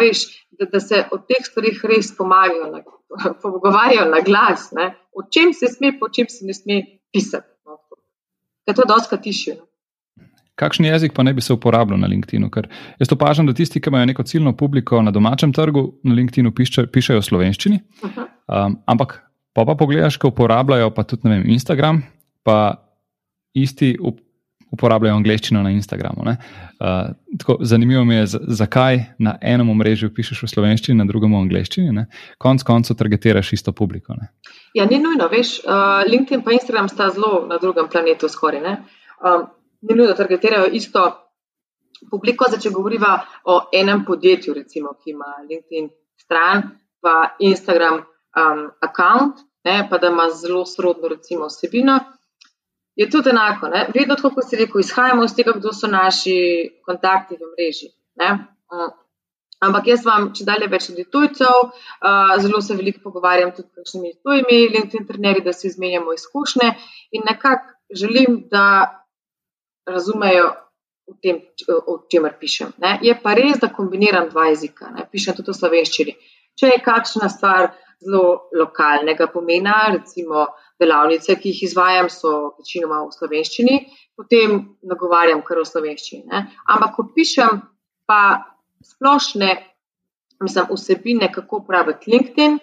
[0.00, 2.84] veš, da, da se o teh stvarih res pomagajo, na,
[3.42, 4.92] pogovarjajo na glas, ne.
[5.12, 6.80] o čem se sme, po čem se ne sme
[7.12, 7.50] pisati.
[7.66, 7.80] No.
[8.64, 9.58] Ker to dosta tišijo.
[9.58, 9.73] No
[10.54, 12.50] kakšen jezik pa ne bi se uporabljal na LinkedIn-u.
[12.50, 12.68] Ker
[13.00, 16.86] jaz opažam, da tisti, ki imajo neko ciljno publiko na domačem trgu, na LinkedIn-u piše,
[16.86, 17.80] pišejo v slovenščini.
[18.04, 19.20] Um, ampak
[19.54, 22.02] pa pa pogledaš, ko uporabljajo pa tudi vem, Instagram,
[22.42, 22.76] pa
[23.54, 24.20] isti up,
[24.74, 26.24] uporabljajo angliščino na Instagramu.
[26.26, 28.26] Uh, tako, zanimivo mi je,
[28.58, 32.06] zakaj na enem omrežju pišeš v slovenščini, na drugem v angliščini.
[32.42, 34.16] Konec koncev targetiraš isto publiko.
[34.18, 34.32] Ne?
[34.74, 38.82] Ja, ni nujno, veš, uh, LinkedIn in Instagram sta zelo na drugem planetu skoraj
[39.88, 41.04] ni nujno, targetirajo isto
[42.10, 42.48] publiko.
[42.48, 43.12] Zdaj, če govorimo
[43.50, 45.90] o enem podjetju, recimo, ki ima LinkedIn
[46.24, 46.64] stran,
[47.04, 51.98] pa Instagram um, account, ne, pa da ima zelo srodno recimo, vsebino.
[52.94, 53.86] Je tudi enako, ne?
[53.94, 56.36] vedno tako, kot se reče, izhajamo iz tega, kdo so naši
[56.86, 57.90] kontakti v mreži.
[58.22, 58.44] Um,
[59.66, 63.80] ampak jaz vam, če dalje več ljudi tujcev, uh, zelo se veliko pogovarjam tudi s
[63.80, 66.70] kakšnimi tujimi LinkedIn trenerji, da si izmenjamo izkušnje
[67.18, 68.64] in nekako želim, da
[69.86, 70.52] razumejo
[71.08, 72.72] v tem, o čemer pišem.
[72.80, 72.98] Ne.
[73.04, 75.04] Je pa res, da kombiniram dva jezika, ne.
[75.10, 76.14] pišem tudi v slovenščini.
[76.58, 77.72] Če je kakšna stvar
[78.04, 80.46] zelo lokalnega pomena, recimo
[80.80, 83.76] delavnice, ki jih izvajam, so večinoma v slovenščini,
[84.16, 86.24] potem nagovarjam kar v slovenščini.
[86.32, 86.46] Ne.
[86.72, 87.62] Ampak, ko pišem
[88.08, 88.22] pa
[88.84, 89.52] splošne
[90.40, 92.58] mislim, vsebine, kako uporabljati LinkedIn,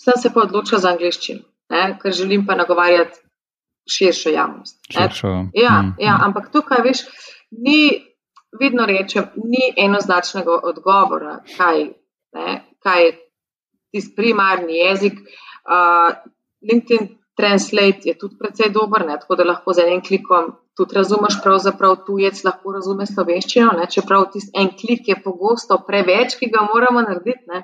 [0.00, 1.40] sem se pa odločila za angliščino,
[2.02, 3.20] ker želim pa nagovarjati
[3.88, 4.78] širšo javnost.
[4.92, 5.32] Širšo.
[5.54, 5.94] Ja, mm.
[6.02, 7.04] ja, ampak tukaj, veš,
[7.50, 8.04] ni,
[8.60, 11.84] vedno rečem, ni enoznačnega odgovora, kaj,
[12.36, 13.12] ne, kaj je
[13.92, 15.20] tisti primarni jezik.
[15.68, 16.16] Uh,
[16.64, 21.36] LinkedIn Translate je tudi precej dober, ne, tako da lahko z enim klikom tudi razumeš,
[21.42, 26.64] pravzaprav tujec lahko razume slovenščino, ne, čeprav tisti en klik je pogosto preveč, ki ga
[26.66, 27.62] moramo narediti.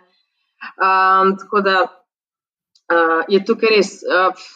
[0.74, 3.96] Um, tako da uh, je tukaj res.
[4.02, 4.46] Uh,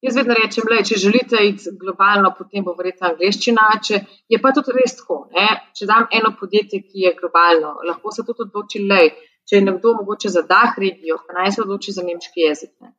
[0.00, 3.64] Jaz vedno rečem, da če želite iti globalno, potem bo verjetno angliščina.
[3.82, 3.98] Če
[4.30, 5.24] je pa tudi res tako.
[5.34, 5.48] Ne?
[5.74, 9.00] Če dam eno podjetje, ki je globalno, lahko se tudi odloči, da
[9.48, 12.72] če je nekdo mogoče za dah regijo, pa naj se odloči za nemški jezik.
[12.84, 12.92] Ne?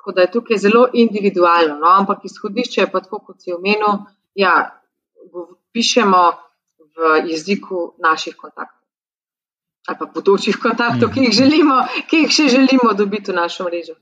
[0.00, 1.76] Tako da je tukaj zelo individualno.
[1.82, 1.92] No?
[1.98, 4.00] Ampak izhodišče je pa tako, kot si omenil,
[4.32, 4.54] ja,
[5.76, 6.24] pišemo
[6.96, 8.78] v jeziku naših kontaktov.
[9.88, 14.00] Ali pa bodočih kontaktov, ki jih, želimo, ki jih še želimo dobiti v našo mrežo.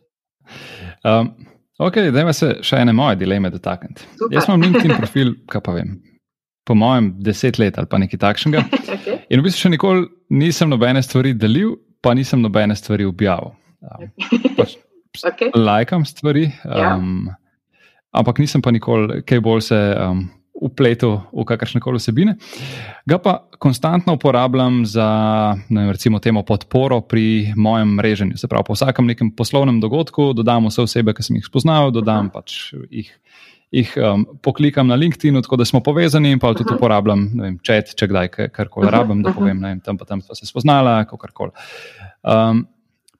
[1.03, 1.35] Um.
[1.79, 4.07] Ok, da ima se še ene moje dileme dotakniti.
[4.35, 5.93] Jaz imam LinkedIn profil, kaj pa vem,
[6.67, 8.65] po mojem, deset let ali pa nekaj takšnega.
[8.97, 9.21] okay.
[9.31, 13.55] In v bistvu še nikoli nisem nobene stvari delil, pa nisem nobene stvari objavil.
[13.87, 14.11] Um,
[14.59, 14.75] pač,
[15.31, 15.55] okay.
[15.55, 17.39] Lajkam stvari, um, ja.
[18.23, 19.81] ampak nisem pa nikoli kaj bolj se.
[20.03, 20.27] Um,
[20.61, 22.37] upletel v kakršne koli vsebine.
[23.07, 25.09] Ga pa konstantno uporabljam za
[25.69, 28.37] vem, recimo temo podporo pri mojem mreženju.
[28.37, 32.33] Se pravi, po vsakem nekem poslovnem dogodku dodam vse osebe, ki sem jih spoznal, dodam
[32.35, 33.13] pač jih.
[33.69, 37.91] Jih um, poklikam na LinkedIn, tako da smo povezani, in pa tudi uporabljam vem, chat,
[37.93, 41.67] če kdaj karkoli rabim, da povem, da tam pa tam smo se spoznala, kako koli.
[42.25, 42.63] Um,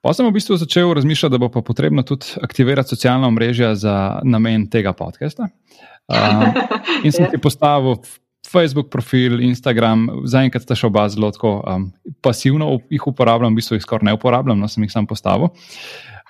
[0.01, 3.95] pa sem v bistvu začel razmišljati, da bo pa potrebno tudi aktivirati socialna mreža za
[4.23, 5.49] namen tega podcasta.
[6.09, 6.55] Um,
[7.05, 7.99] in sem ti postavil
[8.49, 11.83] Facebook profil, Instagram, zaenkrat sta še oba zelo tako, um,
[12.25, 15.51] pasivno jih uporabljam, v bistvu jih skoraj ne uporabljam, no sem jih sam postavil.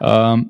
[0.03, 0.49] Um,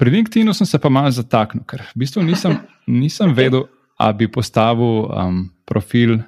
[0.00, 2.56] pri LinkedIn-u sem se pa malo zataknil, ker v bistvu nisem,
[3.04, 3.66] nisem vedel,
[4.00, 6.22] ali bi postavil um, profil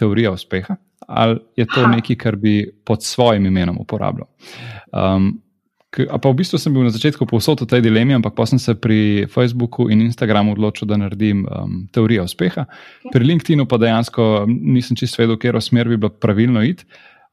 [0.00, 4.26] teorije uspeha ali je to nekaj, kar bi pod svojim imenom uporabljal.
[4.92, 5.42] Um,
[5.94, 8.74] Pa v bistvu sem bil na začetku povsod v tej dilemi, ampak pa sem se
[8.74, 12.66] pri Facebooku in Instagramu odločil, da naredim um, teorijo uspeha.
[13.14, 16.82] Pri LinkedIn-u pa dejansko nisem čisto vedel, kje smer bi bilo pravilno iti,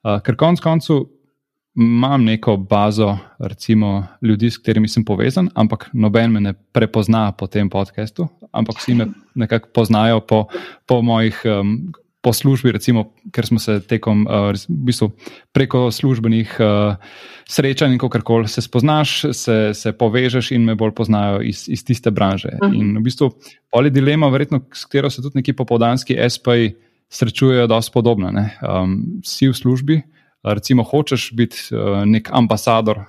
[0.06, 1.10] uh, ker konec koncev
[1.76, 7.48] imam neko bazo, recimo ljudi, s katerimi sem povezan, ampak noben me ne prepozna po
[7.48, 10.46] tem podkastu, ampak vsi me nekako poznajo po,
[10.86, 15.10] po mojih um, po službi, recimo, ker smo se tekom, uh, v bistvu
[15.54, 16.96] preko službenih uh,
[17.50, 21.84] srečanj in kako koli se spoznaš, se, se povežeš in me bolj poznajo iz, iz
[21.86, 22.54] tiste branže.
[22.62, 22.76] Uh mhm.
[22.76, 22.82] -huh.
[22.82, 23.32] In v bistvu
[23.74, 26.76] ali dilema, verjetno, s katero se tudi neki popodanski SP-ji
[27.10, 28.32] srečujejo, da so podobne.
[28.32, 28.58] Ne?
[28.62, 30.02] Um, si v službi,
[30.44, 33.04] recimo, hočeš biti uh, nek ambasador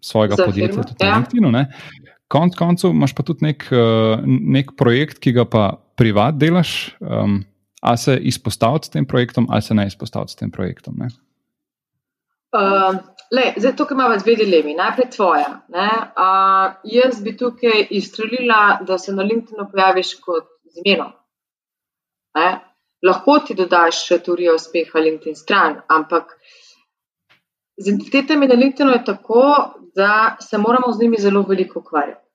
[0.00, 1.10] svojega Za podjetja, tudi ja.
[1.10, 1.66] na LinkedIn.
[2.28, 6.96] Konec koncev imaš pa tudi nek, uh, nek projekt, ki ga pa privat delaš.
[7.00, 7.44] Um,
[7.82, 10.94] A se izpostaviti s tem projektom, ali se ne izpostaviti s tem projektom?
[11.02, 12.96] Uh,
[13.30, 14.74] le, zdaj, tukaj imamo dve dilemi.
[14.74, 15.60] Najprej tvoja.
[15.68, 21.12] Uh, jaz bi tukaj izstrelila, da se na LinkedIn pojaviš kot z imenom.
[23.06, 26.34] Lahko ti dodaš teorijo uspeha LinkedIn stran, ampak
[27.76, 29.42] z identitetami na LinkedIn je tako,
[29.94, 32.26] da se moramo z njimi zelo veliko ukvarjati.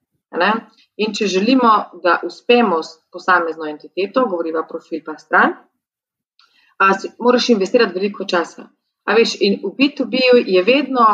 [0.97, 1.69] In če želimo,
[2.03, 5.55] da uspemo s posamezno entiteto, govoriva profil pa stran,
[7.19, 8.67] moraš investirati veliko časa.
[9.03, 11.05] A veš, in v B2B je vedno,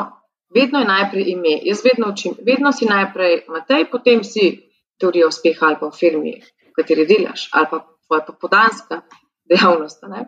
[0.56, 1.56] vedno je najprej ime.
[1.63, 4.52] Jaz vedno učim, vedno si najprej Matej, potem si
[5.00, 6.34] teorija uspeha ali pa v firmi,
[6.70, 9.02] v kateri delaš, ali pa tvoja podanska
[9.50, 10.28] dejavnost, ne?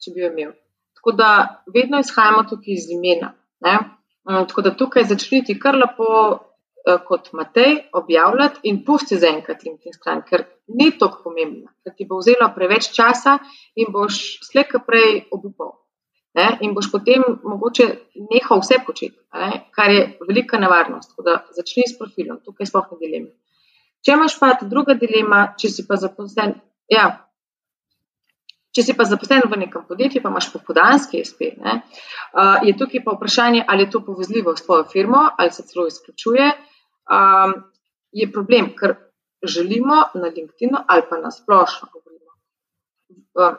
[0.00, 0.52] če bi jo imel.
[0.96, 1.28] Tako da
[1.74, 3.32] vedno izhajamo tukaj iz imena.
[3.60, 3.78] Ne?
[4.24, 6.06] Tako da tukaj začniti kar lepo
[7.06, 12.06] kot Matej objavljati in pusti za enkrat LinkedIn stran, ker ni tako pomembno, ker ti
[12.08, 13.38] bo vzelo preveč časa
[13.76, 14.18] in boš
[14.50, 15.76] slejka prej obupal.
[16.34, 16.46] Ne?
[16.64, 17.86] In boš potem mogoče
[18.32, 19.66] nehal vse početi, ne?
[19.70, 21.12] kar je velika nevarnost.
[21.12, 23.30] Tako da začni s profilom, tukaj sploh ne dilema.
[24.02, 26.56] Če imaš pa druga dilema, če si pa zaposlen,
[26.90, 27.04] ja,
[28.74, 31.82] če si pa zaposlen v nekem podjetju, pa imaš popodanski SP, ne?
[32.32, 35.86] Uh, je tukaj pa vprašanje, ali je to povezljivo s tvojo firmo, ali se celo
[35.86, 36.50] izključuje
[37.10, 37.54] um,
[38.12, 38.96] je problem, ker
[39.42, 41.88] želimo na LinkedIn ali pa na splošno
[43.34, 43.56] um,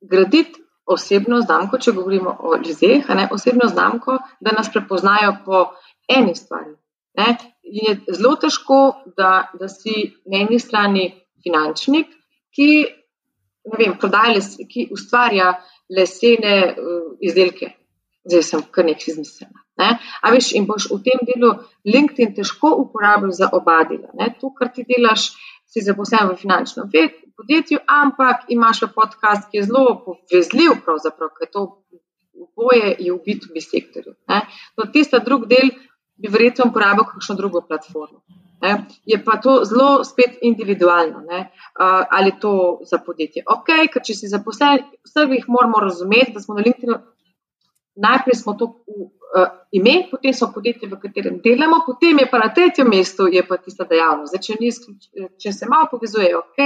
[0.00, 5.64] graditi osebno znamko, če govorimo o ljudeh, osebno znamko, da nas prepoznajo po
[6.08, 6.72] eni stvari.
[7.18, 7.36] Ne?
[7.62, 8.80] Je zelo težko,
[9.16, 11.04] da, da si na eni strani
[11.44, 12.08] finančnik,
[12.56, 12.70] ki,
[13.78, 15.52] vem, prodaje, ki ustvarja
[15.94, 17.74] lesene uh, izdelke.
[18.26, 19.62] Zdaj sem kar nekaj izmislila.
[19.80, 19.96] Ne?
[20.22, 21.54] A veš, in boš v tem delu
[21.88, 24.12] LinkedIn težko uporabljal za oba dela.
[24.18, 24.32] Ne?
[24.40, 25.30] To, kar ti delaš,
[25.70, 26.88] si zaposlen v finančnem
[27.38, 31.62] podjetju, ampak imaš podcast, ki je zelo povezljiv, ker to
[32.40, 34.16] oboje je v B2B sektorju.
[34.76, 35.70] No, tista drug del
[36.20, 38.20] bi verjetno uporabil kakšno drugo platformo.
[38.60, 38.74] Ne?
[39.08, 43.46] Je pa to zelo spet individualno, uh, ali to za podjetje.
[43.48, 46.98] Ok, ker če si zaposlen, vse jih moramo razumeti, da smo na LinkedIn
[47.96, 49.08] najprej smo to v,
[49.72, 53.28] ime, potem so podjetje, v katerem delamo, potem je pa na tretjem mestu
[53.64, 54.32] tista dejavnost.
[54.32, 56.58] Zdaj, če, ni, če se malo povezuje, ok.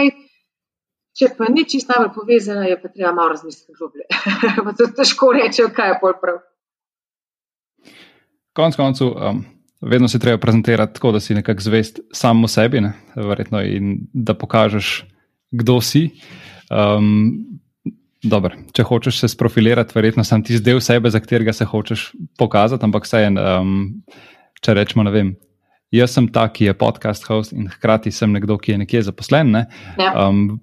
[1.14, 4.07] Če pa ni čisto najbolj povezana, je pa treba malo razmisliti globlje.
[4.98, 6.40] težko reči, kaj je bolj prav.
[8.55, 9.44] Konec koncev, um,
[9.81, 12.92] vedno se treba prezentirati tako, da si nekako zvest samo sebi, ne?
[13.14, 15.05] verjetno, in da pokažeš,
[15.55, 16.09] kdo si.
[16.70, 17.61] Um,
[18.24, 18.56] Dobar.
[18.72, 22.06] Če hočeš se sprofilirati, verjetno sem ti zdaj sebe, za katerega se hočeš
[22.40, 23.74] pokazati, ampak vse en, um,
[24.64, 25.32] če rečemo, ne vem.
[25.94, 29.52] Jaz sem ta, ki je podcast host in hkrati sem nekdo, ki je nekje zaposlen.
[29.54, 29.66] Ne?
[30.00, 30.14] Ja.
[30.24, 30.56] Um,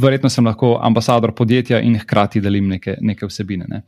[0.00, 3.68] verjetno sem lahko ambasador podjetja in hkrati delim neke, neke vsebine.
[3.70, 3.82] Ne?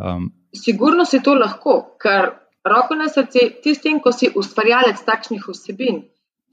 [0.00, 2.32] Um, Sigurno si to lahko, ker
[2.64, 6.00] roko na srce, tistim, ko si ustvarjalec takšnih vsebin,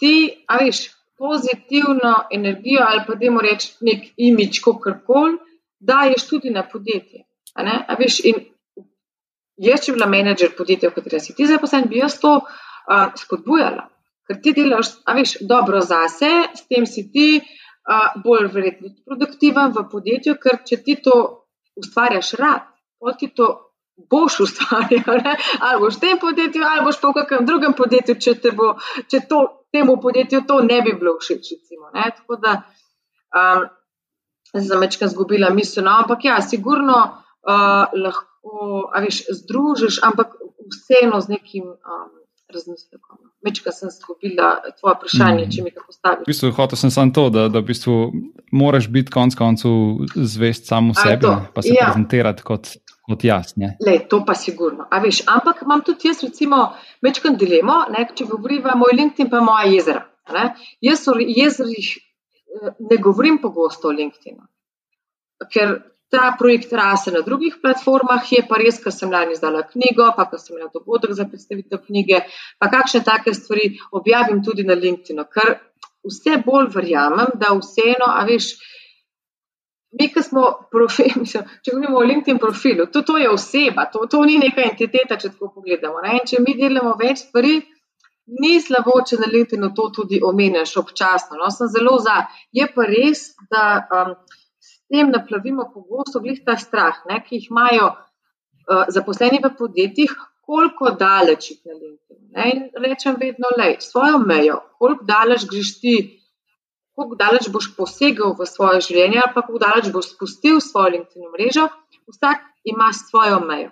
[0.01, 0.13] ti,
[0.51, 0.89] a veš,
[1.21, 5.39] pozitivno energijo ali pa, da jim rečeš, nek imič, kako koli
[5.81, 7.25] daješ tudi na podjetje.
[7.99, 8.19] Veš,
[9.57, 13.07] jaz, če bi bila menedžer podjetja, v katerem si ti zaposlen, bi jaz to uh,
[13.17, 13.89] spodbujala.
[14.29, 19.73] Ker ti delaš, a veš, dobro zase, s tem si ti uh, bolj verjetno produktiven
[19.75, 21.17] v podjetju, ker če ti to
[21.81, 22.69] ustvarjaš rad,
[23.01, 23.49] potem ti to
[24.09, 25.35] boš ustvarjal, ne?
[25.59, 28.73] ali boš v tem podjetju, ali boš pa v kakem drugem podjetju, če, te bo,
[29.11, 29.41] če to,
[29.71, 31.51] temu podjetju to ne bi bilo všeč.
[31.57, 33.67] Recimo, Tako da um,
[34.53, 35.83] za mečka zgubila misel.
[35.83, 40.35] No, ampak ja, sigurno uh, lahko, a veš, združiš, ampak
[40.71, 42.09] vseeno z nekim um,
[42.53, 43.17] razmislekom.
[43.45, 45.51] Mečka sem zgubila tvoje vprašanje, mm.
[45.55, 46.27] če mi ga postaviš.
[46.27, 47.95] V bistvu, hotel sem samo to, da, da v bistvu
[48.53, 51.89] moraš biti konec koncev zvest samo sebi, pa se ja.
[51.89, 52.75] prezentirati kot.
[53.09, 53.55] Kot jaz.
[53.57, 54.85] Le, to pa sigurno.
[55.03, 56.59] Veš, ampak imam tudi jaz, recimo,
[57.03, 60.05] večkrat dilemo, ne, če govorimo o moj LinkedIn, pa moja jezera.
[60.31, 60.43] Ne.
[60.85, 61.89] Jaz o jezerih
[62.79, 64.45] ne govorim pogosto o LinkedIn-u,
[65.53, 65.79] ker
[66.11, 70.27] ta projekt raste na drugih platformah, je pa res, ker sem lani izdala knjigo, pa
[70.27, 72.19] ker sem imela dogodek za predstavitev knjige,
[72.59, 75.55] pa kakšne take stvari objavim tudi na LinkedIn-u, ker
[76.07, 78.51] vse bolj verjamem, da vseeno, a veš,
[79.99, 84.03] mi, ki smo profil, mislim, če govorimo o LinkedIn profilu, to, to je oseba, to,
[84.11, 86.03] to ni neka entiteta, če tako pogledamo.
[86.03, 86.19] Ne?
[86.19, 87.61] In če mi delamo več stvari,
[88.27, 91.39] ni slabo, če na LinkedIn to tudi omenjaš občasno.
[91.39, 91.49] No?
[91.51, 92.25] Sem zelo za.
[92.51, 94.15] Je pa res, da um,
[94.61, 97.21] s tem naplavimo pogosto glih ta strah, ne?
[97.25, 100.15] ki jih imajo uh, zaposleni v podjetjih,
[100.45, 102.23] koliko daleč jih na LinkedIn.
[102.35, 102.49] Ne?
[102.53, 105.95] In rečem vedno, le svojo mejo, koliko daleč greš ti
[107.01, 111.31] kako daleč boš posegel v svoje življenje, ali pa kako daleč boš spustil svojo LinkedIn
[111.33, 111.67] mrežo,
[112.11, 113.71] vsak ima svojo mejo.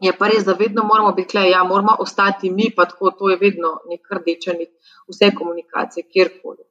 [0.00, 3.30] Je pa res, da vedno moramo biti le, ja, moramo ostati mi, pa tako, to
[3.30, 4.70] je vedno nek rdeča nit
[5.08, 6.64] vse komunikacije, kjerkoli.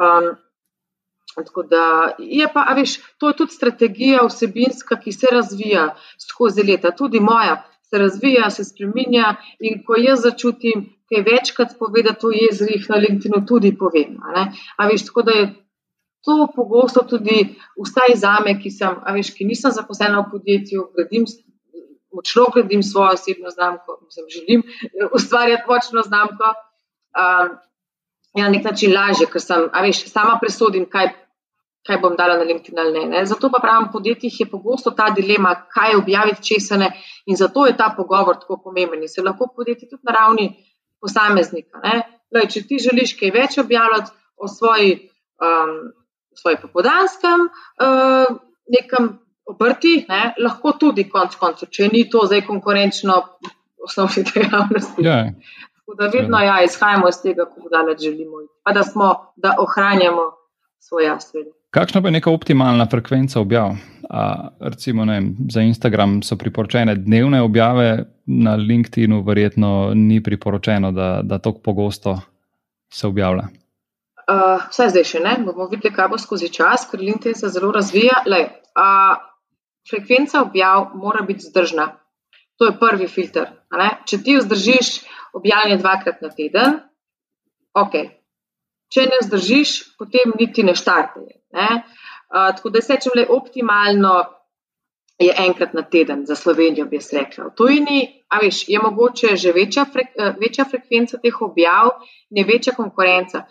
[0.00, 0.30] Um,
[1.36, 6.64] tako da je pa, a veš, to je tudi strategija vsebinska, ki se razvija skozi
[6.66, 7.60] leta, tudi moja
[7.90, 13.42] se razvija, se spreminja in ko jaz začutim, kaj večkrat povedati o jezerih na LinkedInu,
[13.46, 14.16] tudi povem.
[14.22, 15.46] A, a veš, tako da je
[16.24, 21.26] to pogosto tudi vstaj za me, ki, sem, veš, ki nisem zaposlena v podjetju, gradim,
[22.12, 24.62] močno gradim svojo osebno znamko, mislim, želim
[25.14, 26.54] ustvarjati močno znamko.
[27.20, 27.58] Um,
[28.34, 31.08] je na nek način lažje, ker sem, veš, sama presodim, kaj,
[31.86, 33.24] kaj bom dala na LinkedIn ali ne, ne.
[33.26, 36.92] Zato pa pravim, v podjetjih je pogosto ta dilema, kaj objaviti, česa ne.
[37.26, 39.08] In zato je ta pogovor tako pomemben.
[39.08, 40.46] Se lahko podjetje tudi na ravni
[41.00, 41.82] posameznika.
[42.30, 44.92] Lej, če ti želiš kaj več objavljati o svoji,
[45.42, 45.74] um,
[46.38, 48.36] svoji popodanskem uh,
[48.70, 49.10] nekem
[49.50, 53.16] obrti, ne, lahko tudi konc koncev, če ni to zdaj konkurenčno
[53.84, 55.04] osnovni dejavnosti.
[55.04, 55.24] Ja.
[55.80, 60.30] Tako da vedno ja, izhajamo iz tega, kako daleč želimo, pa da, smo, da ohranjamo
[60.78, 61.32] svoj jaz.
[61.70, 63.74] Kakšna pa je neka optimalna frekvenca objav?
[64.10, 71.20] A, recimo, vem, za Instagram so priporočene dnevne objave, na LinkedIn-u verjetno ni priporočeno, da,
[71.22, 72.20] da tako pogosto
[72.92, 73.48] se objavlja.
[74.30, 77.70] Uh, vse zdaj še ne, bomo videli, kaj bo skozi čas, ker LinkedIn se zelo
[77.74, 78.22] razvija.
[78.30, 78.48] Lej,
[78.78, 79.18] uh,
[79.88, 81.88] frekvenca objav mora biti zdržna.
[82.58, 83.48] To je prvi filter.
[84.04, 84.88] Če ti vzdržiš
[85.32, 86.80] objavljanje dvakrat na teden,
[87.72, 87.94] ok.
[88.90, 91.38] Če ne vzdržiš, potem niti ne štartuje.
[91.54, 94.14] Uh, tako da se če le optimalno
[95.20, 97.48] je enkrat na teden za Slovenijo, bi jaz rekla.
[97.50, 101.94] V tujini, a veš, je mogoče že večja, frek, uh, večja frekvenca teh objav,
[102.30, 103.44] ne večja konkurenca.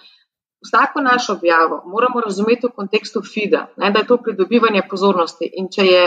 [0.65, 5.47] Vsako našo objavo moramo razumeti v kontekstu FIDA, ne, da je to pridobivanje pozornosti.
[5.61, 6.01] In če je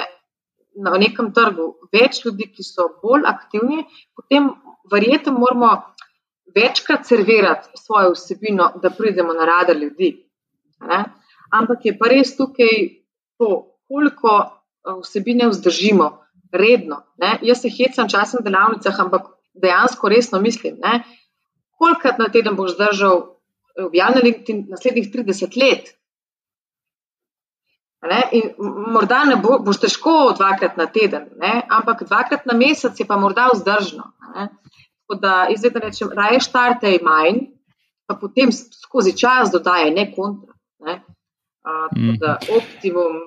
[0.84, 3.86] na nekem trgu več ljudi, ki so bolj aktivni,
[4.16, 4.50] potem
[4.92, 5.72] verjetno moramo
[6.56, 10.14] večkrat servirati svojo vsebino, da pridemo na radar ljudi.
[10.88, 11.04] Ne
[11.52, 13.04] ampak je pa res tukaj
[13.36, 16.08] to, koliko eh, vsebine vzdržimo
[16.52, 17.02] redno.
[17.20, 17.38] Ne?
[17.44, 21.04] Jaz se hecam časem v delavnicah, ampak dejansko resno mislim, ne?
[21.76, 23.41] kolikrat na teden boš zdržal
[23.78, 25.92] objavljati naslednjih 30 let.
[28.02, 28.22] Ne?
[28.32, 28.54] In
[28.92, 31.62] morda ne bo, boš težko dvakrat na teden, ne?
[31.70, 34.08] ampak dvakrat na mesec je pa morda vzdržno.
[34.34, 34.48] Ne?
[35.02, 37.44] Tako da izvedno rečem, raje štartaj manj,
[38.06, 40.54] pa potem skozi čas dodaj ne kontra.
[40.82, 41.02] Ne?
[41.96, 42.16] Mm.
[42.18, 43.20] da optimum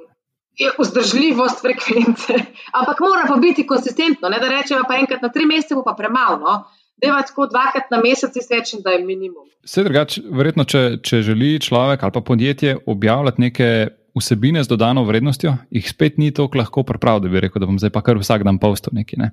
[0.59, 2.33] je vzdržljivost frekvence.
[2.79, 6.37] Ampak mora pa biti konsistentno, ne da rečemo pa enkrat na tri mesece, pa premalo.
[6.37, 6.63] No?
[7.01, 9.49] Deva tako dvakrat na mesec izrečem, da je minimum.
[9.65, 13.69] Vse drugače, verjetno, če, če želi človek ali pa podjetje objavljati neke
[14.15, 17.79] vsebine z dodano vrednostjo, jih spet ni tako lahko pripraviti, da bi rekel, da bom
[17.79, 19.19] zdaj pa kar vsak dan postal nekaj.
[19.19, 19.31] Ne?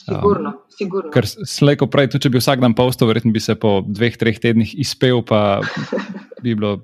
[0.00, 1.10] Sigurno, um, sigurno.
[1.12, 4.40] Ker slejko prej, tudi če bi vsak dan postal, verjetno bi se po dveh, treh
[4.40, 5.60] tednih izpel, pa
[6.44, 6.78] bi bilo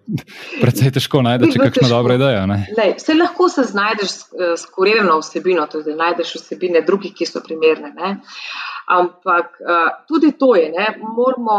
[0.61, 2.45] precej težko najti, če kakšno dobro idejo.
[2.99, 7.95] Vse lahko se znajdeš s kurirano vsebino, tudi najdeš vsebine drugih, ki so primerne.
[7.97, 8.13] Ne?
[8.91, 10.87] Ampak uh, tudi to je, ne?
[11.17, 11.59] moramo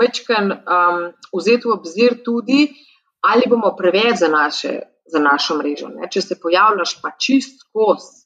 [0.00, 2.66] večkrat um, vzeti v obzir tudi,
[3.24, 4.72] ali bomo preveč za, naše,
[5.06, 5.88] za našo mrežo.
[5.94, 6.10] Ne?
[6.10, 8.24] Če se pojavljaš pa čist skozi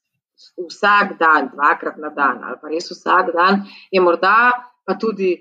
[0.69, 4.53] vsak dan, dvakrat na dan, ali pa res vsak dan, je morda
[4.87, 5.35] pa tudi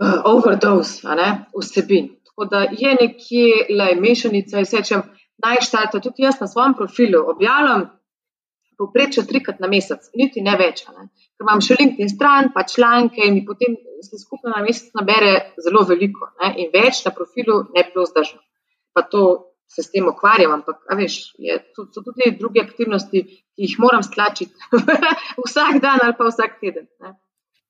[0.00, 1.02] uh, overdose
[1.54, 2.10] vsebin.
[2.26, 5.02] Tako da je nekje le mešanica, in sečem,
[5.44, 7.90] najštarte tudi jaz na svojem profilu objavljam.
[8.78, 10.84] Poprečje trikrat na mesec, niti ne več.
[10.88, 11.10] Ne?
[11.36, 15.84] Ker imam še LinkedIn stran, pa članke in potem se skupno na mesec nabere zelo
[15.88, 16.54] veliko ne?
[16.62, 18.40] in več na profilu ne bi bilo zdržno
[18.92, 21.56] pa to se s tem ukvarjam, ampak veš, je,
[21.94, 24.52] so tudi druge aktivnosti, ki jih moram stlačiti
[25.46, 26.86] vsak dan ali pa vsak teden.
[27.00, 27.14] Ne.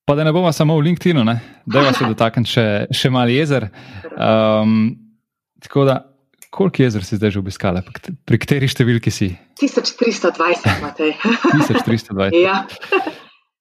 [0.05, 1.22] Pa da ne bomo samo v LinkedInu,
[1.66, 3.68] da se dotaknem še, še malo jezer.
[4.11, 4.96] Um,
[5.64, 6.00] tako da,
[6.53, 7.80] koliko jezer si zdaj že obiskala,
[8.28, 9.32] pri kateri številki si?
[9.61, 11.12] 1320, imate.
[11.57, 12.36] 1320.
[12.36, 12.66] ja.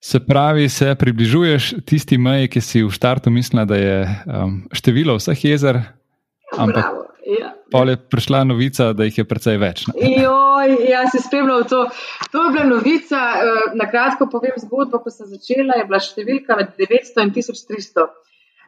[0.02, 5.14] Se pravi, se približuješ tisti meji, ki si v štartu mislila, da je um, število
[5.20, 5.78] vseh jezer.
[6.58, 6.90] Ampak,
[7.30, 7.52] ja.
[7.72, 9.86] pa je prišla novica, da jih je precej več.
[9.94, 11.84] Joj, jaz si spremljal to.
[12.34, 13.22] To je bila novica.
[13.38, 18.10] Eh, na kratko povem zgodbo, ko sem začela, je bila številka med 900 in 1300.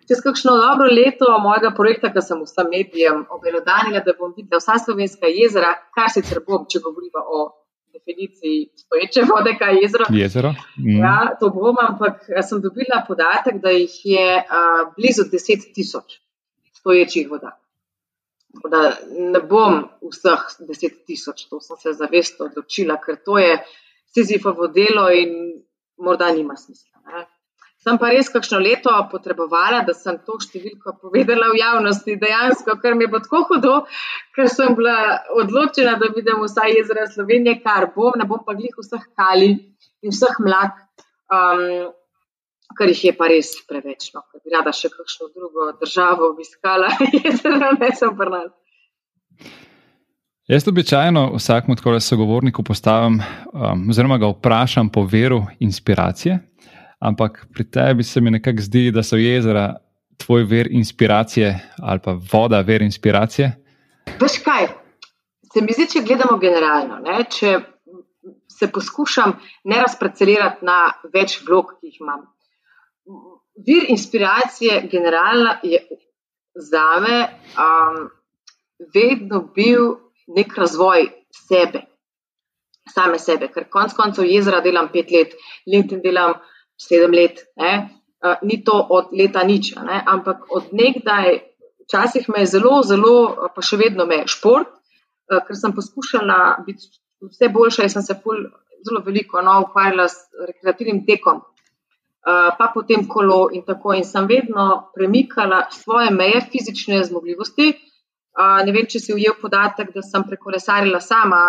[0.08, 4.78] Čez kakšno dobro leto mojega projekta, ki sem vsem medijem obelodanila, da bom videla vsa
[4.86, 7.44] slovenska jezera, kar sicer bom, če govorimo o
[7.94, 10.06] definiciji stoječe vode, kaj je jezero.
[10.10, 10.54] jezero.
[10.78, 11.00] Mm.
[11.00, 16.20] Ja, to bom, ampak sem dobila podatek, da jih je uh, blizu 10 tisoč
[16.74, 17.60] stoječih voda.
[18.70, 23.58] Da ne bom vseh 10 tisoč, to sem se zavestno odločila, ker to je
[24.14, 25.64] Sizifovo delo in
[25.98, 27.00] morda nima smisla.
[27.06, 27.26] Ne.
[27.84, 32.96] Sem pa res kakšno leto potrebovala, da sem to številko povedala v javnosti, dejansko, ker
[32.96, 33.74] mi je bilo tako hudo,
[34.36, 38.72] ker sem bila odločena, da vidim vsaj jezera Slovenije, kar bom, ne bom pa glih
[38.80, 39.50] vseh kali
[40.00, 40.80] in vseh mlak,
[41.28, 41.92] um,
[42.80, 44.14] ker jih je pa res preveč.
[44.16, 48.48] No, ker bi rada še kakšno drugo državo obiskala, jezera ne sem prnal.
[50.48, 53.20] Jaz običajno vsakmu tako sogovorniku postavim,
[53.52, 56.40] um, oziroma ga vprašam po veru inspiracije
[57.04, 59.74] ampak pri tebi se mi nekako zdi, da so jezera
[60.18, 61.52] tvoj ver inspiracije
[61.82, 63.52] ali pa voda ver inspiracije.
[64.22, 64.68] Veš kaj,
[65.54, 67.60] se mi zdi, če gledamo generalno, ne, če
[68.60, 70.78] se poskušam ne razparcelirati na
[71.14, 72.26] več vlog, ki jih imam.
[73.68, 75.82] Vir inspiracije generalna je
[76.56, 77.18] za me
[77.66, 78.00] um,
[78.94, 79.90] vedno bil
[80.38, 81.10] nek razvoj
[81.48, 81.84] sebe.
[82.94, 85.36] Same sebe, ker konec koncev jezera delam pet let,
[85.68, 86.36] LinkedIn delam
[86.88, 87.44] sedem let.
[87.60, 87.74] Ne?
[88.24, 90.00] Uh, ni to od leta nič, ne?
[90.08, 91.42] ampak od nekdaj,
[91.84, 93.16] včasih me je zelo, zelo,
[93.56, 96.88] pa še vedno me šport, uh, ker sem poskušala biti
[97.24, 98.46] vse boljša in sem se pol,
[98.88, 103.96] zelo veliko no, ukvarjala s rekreativnim tekom, uh, pa potem kolo in tako.
[104.00, 107.74] In sem vedno premikala svoje meje fizične zmogljivosti.
[108.34, 111.44] Uh, ne vem, če si ujel podatek, da sem prekolesarila sama,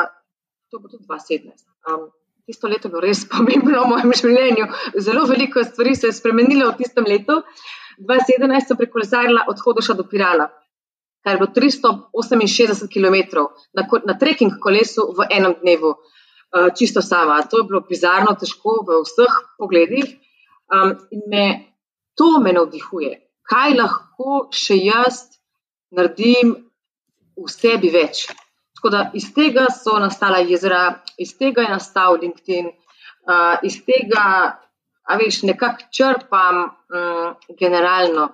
[0.71, 1.65] to bo tudi 2017.
[1.89, 2.11] Um,
[2.47, 4.69] tisto leto bilo res pomembno v mojem življenju.
[5.07, 7.41] Zelo veliko stvari se je spremenilo v tistem letu.
[7.99, 10.49] 2017 sem prekolesarila od Hodoša do Pirana,
[11.23, 13.47] kar je bilo 368 km
[13.79, 17.39] na, na trekking kolesu v enem dnevu, uh, čisto sama.
[17.47, 20.11] To je bilo bizarno, težko v vseh pogledih.
[20.75, 20.97] Um,
[21.31, 21.75] me
[22.19, 23.15] to me navdihuje,
[23.47, 25.23] kaj lahko še jaz
[25.95, 26.55] naredim
[27.39, 28.27] v sebi več.
[28.75, 32.71] Tako da iz tega so nastala jezera, iz tega je nastal LinkedIn,
[33.29, 34.25] uh, iz tega,
[35.05, 38.31] a veš, nekako črpam um, generalno.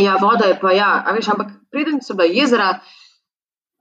[0.00, 2.70] Ja, voda je pa ja, a veš, ampak preden so bila jezera,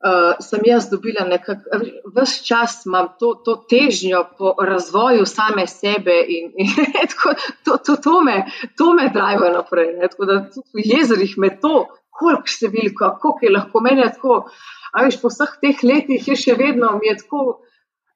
[0.03, 1.79] uh, sem jaz dobila nekako,
[2.15, 6.73] vse čas imam to, to težnjo po razvoju same sebe in, in
[7.13, 7.33] tako,
[7.65, 8.43] to, to, to me,
[8.77, 9.93] to me drive naprej.
[9.99, 11.87] Ne, tako da tudi v jezerih me to,
[12.19, 14.43] koliko številka, koliko je lahko meni tako.
[14.91, 17.61] A veš, po vseh teh letih je še vedno mi je tako,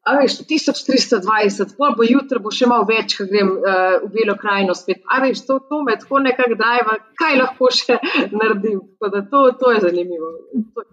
[0.03, 4.35] a veš, 1320, pol bo jutro, bo še malo več, ko grem uh, v Belo
[4.39, 4.99] krajino spet.
[5.07, 7.99] A veš, to, to me tako nekako dajva, kaj lahko še
[8.39, 8.81] naredim.
[8.99, 10.33] To, to je zanimivo,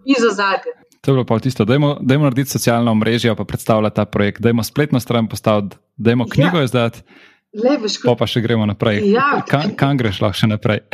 [0.07, 0.77] iza zadnje.
[1.01, 4.53] To je bilo pa tisto, da je narediti socialno mrežo, pa predstavljati ta projekt, da
[4.53, 6.63] je spletno stran postaviti, da je knjigo ja.
[6.69, 7.03] izdati.
[7.51, 8.13] Leviš, ko...
[8.13, 9.01] Pa pa še gremo naprej.
[9.11, 10.85] Ja, kam, kam greš lahko še naprej?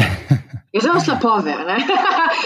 [0.74, 1.54] Je zelo slabove.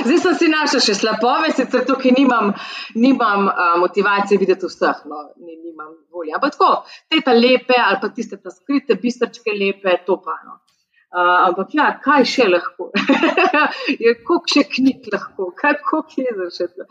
[0.06, 2.52] Zdaj sem si našel še slabove, sicer tukaj nimam,
[3.00, 6.36] nimam uh, motivacije videti vseh, no, nimam volje.
[6.36, 6.72] Ampak tako,
[7.08, 10.60] te ta lepe ali pa tiste ta skrite, bistrčke lepe, to pa no.
[11.12, 12.92] Uh, ampak ja, kaj še lahko?
[14.04, 16.88] je koliko še knjig lahko, kako je za to?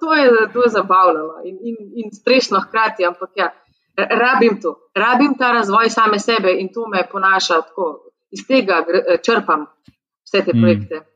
[0.00, 1.38] To je, je zabavno no.
[1.48, 3.48] in, in, in stresno hkrati, ampak ja
[3.96, 8.08] rabim to, rabim ta razvoj same sebe in to me ponaša tako.
[8.32, 8.84] Iz tega
[9.24, 9.66] črpam
[10.24, 10.60] vse te mm.
[10.60, 10.94] projekte.
[10.94, 11.12] Mm.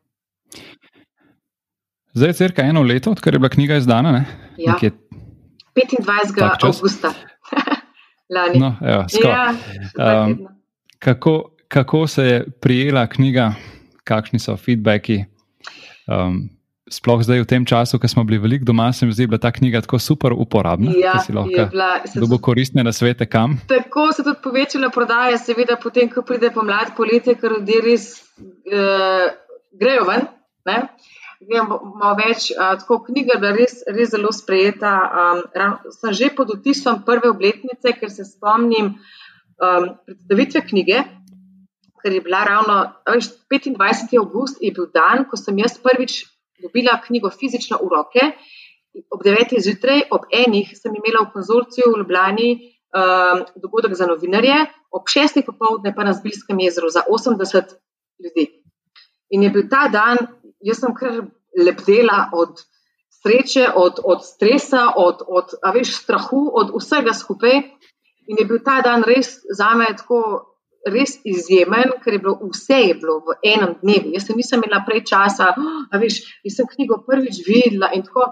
[2.17, 4.25] Zdaj je crka eno leto, odkar je bila knjiga izdana.
[4.57, 4.75] Ja.
[5.77, 6.67] 25.
[6.67, 7.13] augusta.
[8.61, 9.55] no, evo, ja,
[10.25, 10.49] um,
[10.99, 13.55] kako, kako se je prijela knjiga,
[14.05, 15.25] kakšni so feedbacki?
[16.07, 16.56] Um,
[16.87, 19.43] sploh zdaj v tem času, ko smo bili veliko doma, se mi zdi, da je
[19.43, 21.67] ta knjiga tako super uporabna, ja, si lahko
[22.15, 23.59] dobro koristne na svete kam.
[23.67, 28.07] Tako se tudi povečala prodaja, seveda, potem, ko pride pomlad, poletje, ker ljudje res
[28.71, 29.27] uh,
[29.75, 30.31] grejo ven.
[30.67, 30.79] Ne?
[31.43, 34.95] Imamo več, uh, tako knjiga, da je res, res zelo sprejeta.
[35.59, 41.03] Um, sem že pod vtisom prve obletnice, ker se spomnim um, predstavitve knjige.
[41.99, 42.79] Ker je bila ravno
[43.11, 44.15] 25.
[44.23, 46.23] august, je bil dan, ko sem jaz prvič
[46.63, 48.31] dobila knjigo fizično v roke.
[49.13, 49.59] Ob 9.
[49.61, 52.51] zjutraj, ob enih, sem imela v konzorciju v Ljubljani
[52.97, 55.43] um, dogodek za novinarje, ob 6.
[55.47, 57.77] popoldne pa na Zbiljskem jezeru za 80
[58.25, 58.47] ljudi.
[59.31, 60.17] In je bil ta dan,
[60.61, 61.27] jaz sem kar
[61.59, 62.63] lepdela od
[63.23, 67.57] sreče, od, od stresa, od, od veš, strahu, od vsega skupaj.
[68.27, 70.56] In je bil ta dan res za me tako
[70.93, 74.13] res izjemen, ker je bilo vse je bilo v enem dnevu.
[74.15, 78.29] Jaz nisem imela prej časa, a veš, jaz sem knjigo prvič videla in tako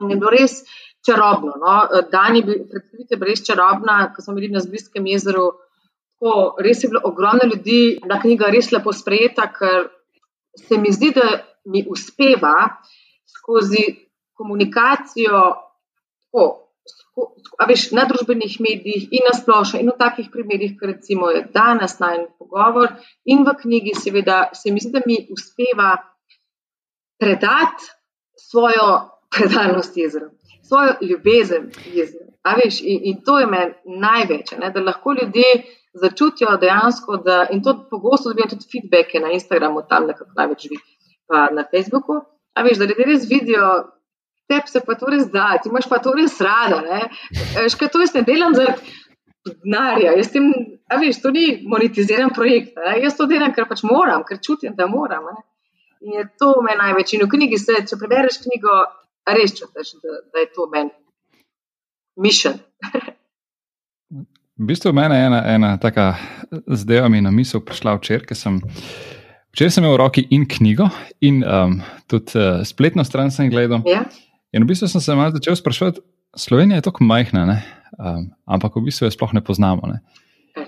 [0.00, 0.60] in je bilo res
[1.06, 1.56] čarobno.
[1.60, 1.74] No.
[2.12, 5.50] Dan je bil, predstavite, res čarobna, ko smo bili na Zbliskem jezeru.
[6.20, 9.88] Tako, res je bilo ogromno ljudi, da knjiga res lepo sprejeta, ker
[10.56, 11.28] se mi zdi, da
[11.64, 12.56] mi uspeva
[13.28, 13.86] skozi
[14.36, 15.40] komunikacijo.
[16.28, 16.44] Tako,
[17.68, 21.98] veš, na družbenih medijih in na splošno, in v takih primerih, kot recimo je danes
[22.00, 22.94] najmen pogovor,
[23.24, 25.96] in v knjigi, seveda, se mi zdi, da mi uspeva
[27.20, 27.90] predati
[28.38, 28.86] svojo
[29.30, 30.30] predanost jezeru,
[30.62, 32.30] svojo ljubezen jezeru.
[32.64, 35.50] Veš, in, in to je meni največ, ne, da lahko ljudje
[35.92, 40.78] začutijo dejansko, da, in to pogosto dobijo tudi feedbacke na Instagramu, tam nekako največ živi,
[41.28, 42.20] pa na Facebooku.
[42.54, 43.66] A veš, da ljudje res vidijo,
[44.50, 46.82] tebi se pa to res da, ti imaš pa to res rada.
[47.70, 48.98] Škaj to jaz ne delam zaradi
[49.46, 50.50] denarja, jaz tem,
[50.90, 52.98] a veš, to ni monetiziran projekt, ne?
[53.04, 55.30] jaz to delam, ker pač moram, ker čutim, da moram.
[55.30, 55.44] Ne?
[56.04, 57.14] In je to meni največ.
[57.16, 58.76] In v knjigi se, če prebereš knjigo,
[59.36, 60.92] res čutiš, da, da je to meni
[62.20, 62.60] mišljen.
[64.60, 66.10] V bistvu meni je ena, ena taka
[66.68, 68.60] zdaj mi na misel prišla včeraj, ker sem.
[69.50, 70.86] Včeraj sem imel v roki in knjigo,
[71.26, 73.80] in um, tudi uh, spletno stran sem gledal.
[73.88, 74.04] Ja.
[74.52, 76.00] In v bistvu sem se malo začel sprašovati,
[76.36, 77.60] Slovenija je tako majhna,
[77.98, 79.86] um, ampak v bistvu jo sploh ne poznamo.
[79.90, 80.00] Ne?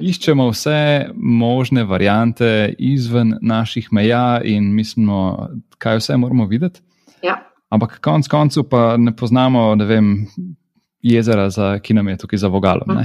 [0.02, 5.48] Iščemo vse možne variante izven naših meja in mislimo,
[5.82, 6.82] kaj vse moramo videti.
[7.22, 7.38] Ja.
[7.70, 10.12] Ampak konec koncev pa ne poznamo ne vem,
[11.02, 13.02] jezera, za, ki nam je tukaj za vogalom.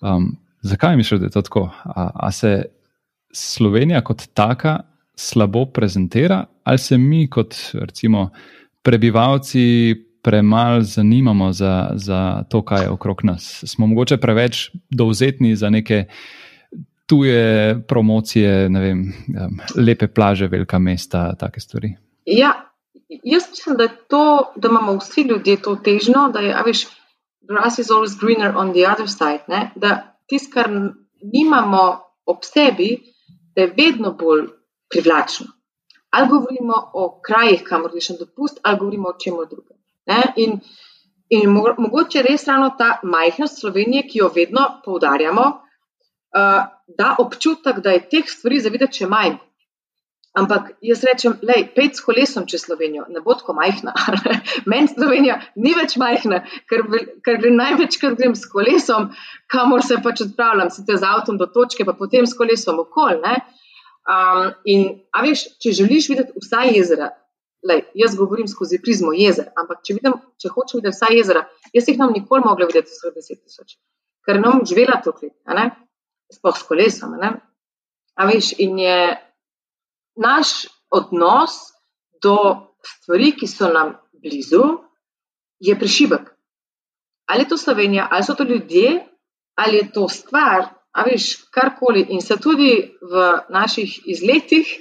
[0.00, 1.68] Um, zakaj misliš, da je to tako?
[1.84, 2.64] A, a se
[3.32, 4.80] Slovenija kot taka
[5.16, 8.30] slabo prezentira, ali se mi kot recimo
[8.82, 13.64] prebivalci premalo zanimamo za, za to, kaj je okrog nas.
[13.66, 16.04] Smo mogoče preveč dovzetni za neke
[17.06, 19.04] tuje promocije, ne vem,
[19.76, 21.94] lepe plaže, velika mesta, take stvari.
[22.26, 22.52] Ja,
[23.08, 26.86] jaz mislim, da, to, da imamo vsi ljudje to težnjo, da je, veš,
[27.48, 29.44] grass is always greener on the other side.
[29.48, 29.70] Ne?
[29.76, 30.68] Da tisto, kar
[31.22, 32.98] nimamo ob sebi,
[33.56, 34.44] da je vedno bolj
[34.90, 35.46] privlačno.
[36.10, 39.77] Ali govorimo o krajih, kamor greš na dopust, ali govorimo o čem drugem.
[40.36, 40.58] In,
[41.28, 46.62] in mogoče res ravno ta majhnost Slovenije, ki jo vedno poudarjamo, uh,
[46.98, 49.36] da občutek, da je teh stvari zavideti še manj.
[50.38, 53.94] Ampak jaz rečem, lej, pet s kolesom čez Slovenijo, ne bo tako majhna.
[54.70, 56.84] Meni Slovenija ni več majhna, ker,
[57.26, 59.08] ker grem največkrat grem s kolesom,
[59.50, 63.24] kamor se pač odpravljam, sicer z avtom do točke, pa potem s kolesom okol.
[63.24, 67.10] Um, in, a veš, če želiš videti vsa jezera,
[67.68, 71.42] Lej, jaz govorim skozi prizmo jezer, ampak če, vidim, če hočem videti vsa jezera,
[71.74, 73.74] jaz jih nam nikoli mogla videti vseh deset tisoč,
[74.24, 75.34] ker nam živela to klet,
[76.32, 77.18] sploh s kolesom.
[77.18, 78.96] A veš, in je
[80.16, 80.54] naš
[80.90, 81.58] odnos
[82.24, 82.38] do
[82.84, 84.64] stvari, ki so nam blizu,
[85.60, 86.32] je prešibek.
[87.28, 88.96] Ali je to Slovenija, ali so to ljudje,
[89.60, 92.06] ali je to stvar, a veš, karkoli.
[92.16, 94.72] In se tudi v naših izletih,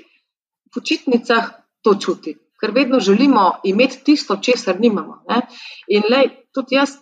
[0.71, 1.51] počitnicah
[1.83, 5.24] to čuti ker vedno želimo imeti tisto, česar nimamo.
[5.30, 5.41] Ne?
[5.88, 6.97] In lej, tudi jaz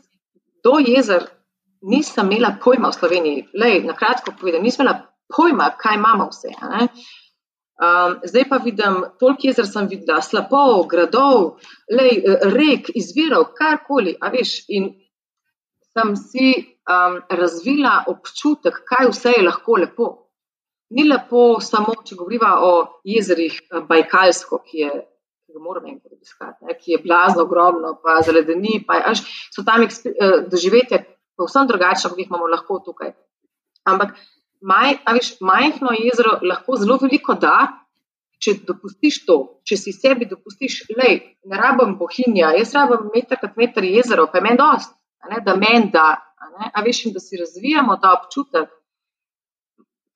[0.64, 1.28] do jezer
[1.82, 3.45] nisem imela pojma v Sloveniji.
[3.53, 4.99] Lej, na kratko povedem, nisem imela
[5.36, 6.51] pojma, kaj imamo vse.
[7.76, 11.58] Um, zdaj pa vidim, toliko jezer sem videla, slapov, gradov,
[11.91, 12.22] lej,
[12.56, 14.16] rek, izvirov, karkoli.
[14.70, 14.93] In
[15.95, 16.53] sem si
[16.89, 20.12] um, razvila občutek, kaj vse je lahko lepo.
[20.95, 22.72] Ni lepo samo, če govorimo o
[23.03, 23.58] jezerih
[23.89, 24.91] Bajkalsko, ki je
[25.56, 29.24] ga moram enkrat obiskati, ki je blazno ogromno, pa zaledeni, pa až,
[29.56, 31.03] so tam eh, doživetje
[31.39, 33.16] povsem drugačne, kot jih imamo lahko tukaj.
[33.88, 34.16] Ampak
[34.62, 37.56] maj, viš, majhno jezero lahko zelo veliko da,
[38.41, 39.38] če dopustiš to,
[39.68, 44.41] če si sebi dopustiš, da ne rabim bohinja, jaz rabim meter kot meter jezero, pa
[44.41, 44.95] je meni dost,
[45.30, 46.10] ne, da meni da.
[46.45, 48.70] A veš, da si razvijamo ta občutek,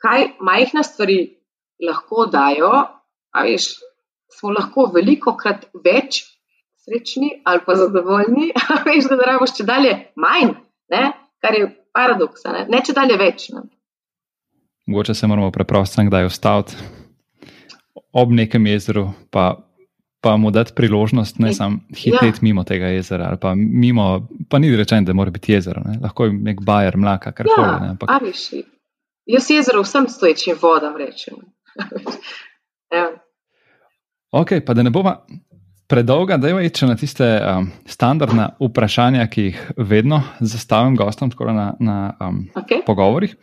[0.04, 1.20] kaj majhne stvari
[1.84, 2.72] lahko dajo.
[3.30, 3.72] A veš,
[4.34, 6.24] smo lahko veliko krat več
[6.86, 8.52] srečni ali pa zadovoljni,
[8.88, 10.56] veš, da rabimo še dalje manj,
[10.94, 11.04] ne?
[11.40, 12.66] kar je paradoks, ne?
[12.70, 13.50] ne če dalje več.
[13.56, 13.64] Ne?
[14.90, 16.80] Mogoče se moramo preprosto kdaj ustaviti
[18.14, 19.52] ob nekem jezeru, pa,
[20.22, 22.46] pa mu dati priložnost, ne samo hiteti ja.
[22.48, 23.30] mimo tega jezera.
[23.42, 26.00] Pa, mimo, pa ni rečeno, da mora biti jezero, ne?
[26.02, 27.68] lahko je nek bajer, mlaka, kar koli.
[27.68, 28.10] Ja, ampak...
[29.30, 31.36] Jaz jezero vsem stoječim vodam rečem.
[34.32, 35.16] Ok, pa da ne bomo
[35.90, 41.50] predolga, da je če na tiste um, standardne vprašanja, ki jih vedno zastavim gostom, tako
[41.50, 42.84] na, na um, okay.
[42.86, 43.34] pogovorih.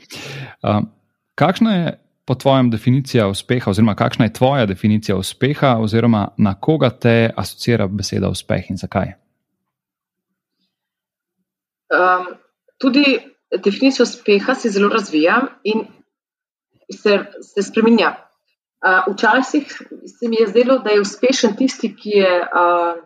[0.63, 0.87] Um,
[1.35, 1.95] kakšna je
[2.27, 7.87] po tvojem definicija uspeha, oziroma kakšna je tvoja definicija uspeha, oziroma na koga te asocira
[7.87, 9.13] beseda uspeh in zakaj?
[11.91, 12.31] Um,
[12.79, 13.19] tudi
[13.65, 15.85] definicijo uspeha se zelo razvija in
[16.95, 18.15] se, se spremenja.
[18.85, 19.67] Včasih
[20.07, 22.99] se mi je zdelo, da je uspešen tisti, ki je uh,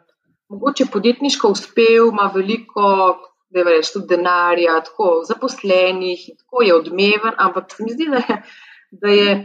[0.48, 3.18] mogoče podjetniško uspel, ima veliko
[3.54, 8.42] reč, denarja, tako zaposlenih, tako je odmeven, ampak se mi zdi, da je,
[8.90, 9.36] da je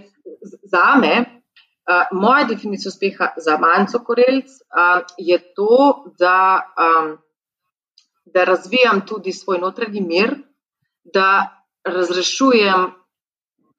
[0.63, 7.17] za me, uh, moja definicija uspeha za manjco korelc, uh, je to, da, um,
[8.25, 10.35] da razvijam tudi svoj notranji mir,
[11.13, 12.91] da razrešujem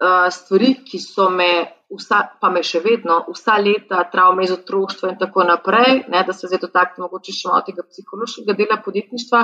[0.03, 1.51] uh, stvari, ki so me
[1.93, 6.35] vsa, pa me še vedno, vsa leta, travme iz otroštva in tako naprej, ne, da
[6.35, 9.43] se zdaj dotaknemo mogoče še malo tega psihološkega dela podjetništva,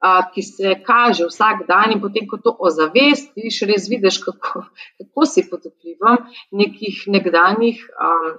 [0.00, 4.64] a, ki se kaže vsak dan in potem, ko to ozavestiš, res vidiš, kako,
[5.00, 6.24] kako si pod vplivom
[6.56, 8.30] nekih nekdanjih um,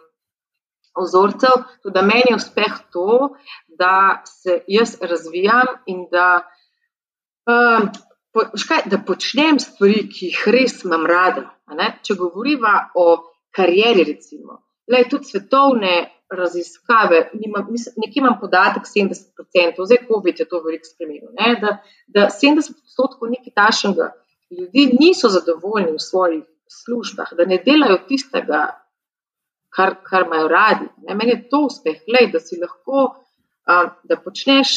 [0.97, 1.67] ozorcev.
[1.85, 3.35] Tudi meni je uspeh to,
[3.79, 6.41] da se jaz razvijam in da.
[7.49, 7.91] Um,
[8.31, 11.49] Škaj, da počnem stvari, ki jih res imam rada.
[12.05, 13.05] Če govoriva o
[13.55, 14.61] karieri, recimo,
[14.91, 15.93] le tudi svetovne
[16.31, 21.73] raziskave, nimam, mislim, nekje imam podatek 70%, zdaj COVID je to veliko spremenil, ne, da,
[22.07, 24.11] da 70% nekaj tašnega
[24.51, 26.43] ljudi niso zadovoljni v svojih
[26.83, 28.61] službah, da ne delajo tistega,
[29.75, 30.87] kar, kar imajo radi.
[31.07, 31.15] Ne.
[31.15, 33.09] Meni je to uspeh, le, da si lahko,
[33.67, 34.73] a, da počneš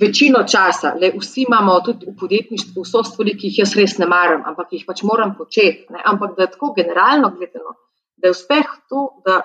[0.00, 4.08] večino časa, le vsi imamo tudi v podjetništvu vso stvari, ki jih jaz res ne
[4.10, 5.86] maram, ampak jih pač moram početi.
[5.94, 6.02] Ne?
[6.04, 7.76] Ampak da tako generalno gledano,
[8.16, 9.40] da je uspeh to, da,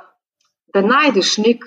[0.74, 1.66] da najdeš nek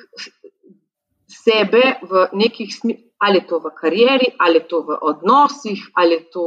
[1.30, 6.18] sebe v nekih smislu, ali je to v karieri, ali je to v odnosih, ali
[6.18, 6.46] je to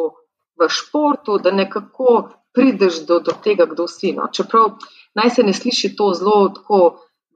[0.60, 4.12] v športu, da nekako prideš do, do tega, kdo si.
[4.12, 4.28] No?
[4.28, 4.76] Čeprav
[5.16, 6.82] naj se ne sliši to zelo tako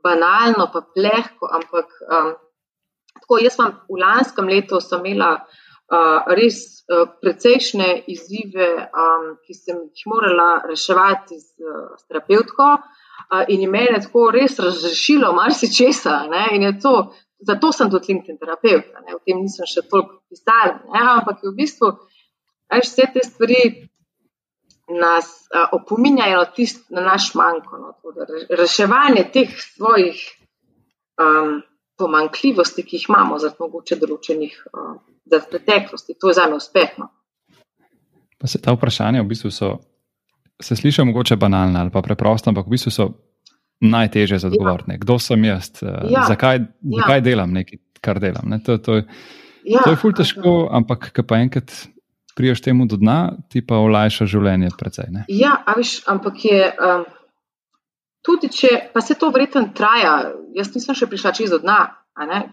[0.04, 1.88] banalno, pa plehko, ampak.
[2.04, 2.36] Um,
[3.18, 5.32] Tako, jaz sem v lanskem letu imela
[5.90, 12.70] uh, res uh, precejšnje izzive, um, ki sem jih morala reševati z, uh, s terapeutko,
[12.78, 16.22] uh, in je meni tako res razrešilo marsikesa.
[17.40, 20.82] Zato sem tudi LinkedIn terapeut, ne, o tem nisem še toliko pisala.
[20.92, 21.94] Ampak v bistvu
[22.68, 23.62] veš, vse te stvari
[24.92, 27.80] nas uh, opominjajo tist, na naš manjko.
[27.80, 27.96] No,
[28.60, 30.20] reševanje teh svojih.
[31.20, 31.62] Um,
[32.00, 34.98] pomankljivosti, ki jih imamo, zaradi mogoče določenih uh,
[35.52, 36.16] preteklosti.
[36.20, 37.10] To je za me uspešno.
[38.40, 39.74] Pa se ta vprašanja v bistvu so,
[40.62, 43.10] se slišijo mogoče banalne ali pa preproste, ampak v bistvu so
[43.84, 44.84] najtežje za odgovor.
[44.88, 44.98] Ja.
[45.00, 45.72] Kdo sem jaz?
[45.84, 46.26] Ja.
[46.28, 47.04] Zakaj, ja.
[47.04, 48.48] zakaj delam nekaj, kar delam?
[48.52, 48.60] Ne?
[48.64, 49.02] To, to,
[49.64, 49.84] ja.
[49.84, 51.74] to je ful težko, ampak pa enkrat.
[52.40, 54.70] Priješ temu do dna, ti pa olajša življenje.
[54.80, 57.02] Precej, ja, viš, ampak je um,
[58.26, 61.80] tudi če pa se to verjetno traja, jaz nisem še prišla čez do dna,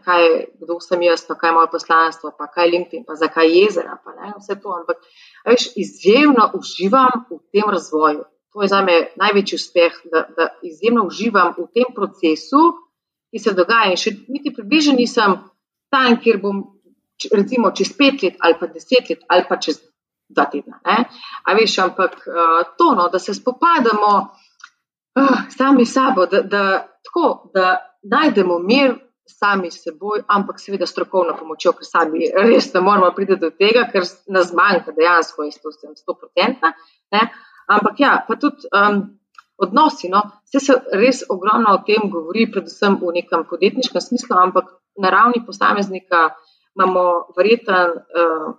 [0.05, 0.25] kaj,
[0.61, 3.99] kdo sem jaz, pa kaj je moje poslanstvo, pa kaj je LinkedIn, pa zakaj jezera,
[4.05, 4.75] pa ne, vse to.
[4.77, 5.03] Ampak
[5.47, 8.25] veš, izjemno uživam v tem razvoju.
[8.55, 12.63] To je za me največji uspeh, da, da izjemno uživam v tem procesu,
[13.31, 13.91] ki se dogaja.
[13.91, 15.37] In še niti približno nisem
[15.93, 16.63] tam, kjer bom,
[17.33, 19.83] recimo, čez pet let ali pa deset let ali pa čez
[20.31, 20.81] dva tedna.
[21.59, 22.17] Veš, ampak
[22.79, 24.15] to, no, da se spopadamo
[25.17, 26.63] uh, sami sabo, da, da,
[27.05, 28.95] tako, da najdemo mir
[29.27, 33.89] sami s seboj, ampak seveda strokovno pomočjo, ker sami res ne moramo priti do tega,
[33.93, 36.73] ker nas manjka dejansko, jaz to sem 100%.
[37.67, 39.01] Ampak ja, pa tudi um,
[39.59, 40.11] odnosi.
[40.13, 44.71] No, vse se res ogromno o tem govori, predvsem v nekem podjetniškem smislu, ampak
[45.03, 46.29] na ravni posameznika
[46.79, 47.99] imamo verjeten.
[47.99, 48.55] Uh,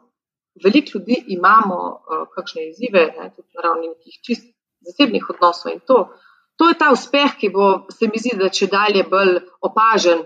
[0.58, 4.47] Veliko ljudi imamo uh, kakšne izzive, ne, tudi na ravni nekih čist
[4.88, 5.99] zasebnih odnosov in to.
[6.01, 6.26] Uh,
[6.58, 10.26] to je ta uspeh, ki bo, se mi zdi, da če dalje bolj opažen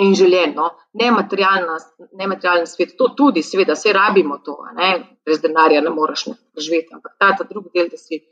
[0.00, 0.54] in željen.
[0.56, 0.70] No?
[0.94, 4.92] Nematerialni svet, to tudi, seveda, vse rabimo to, ne?
[5.26, 6.28] brez denarja ne moreš
[6.58, 8.22] živeti, ampak ta, ta drugi del, da si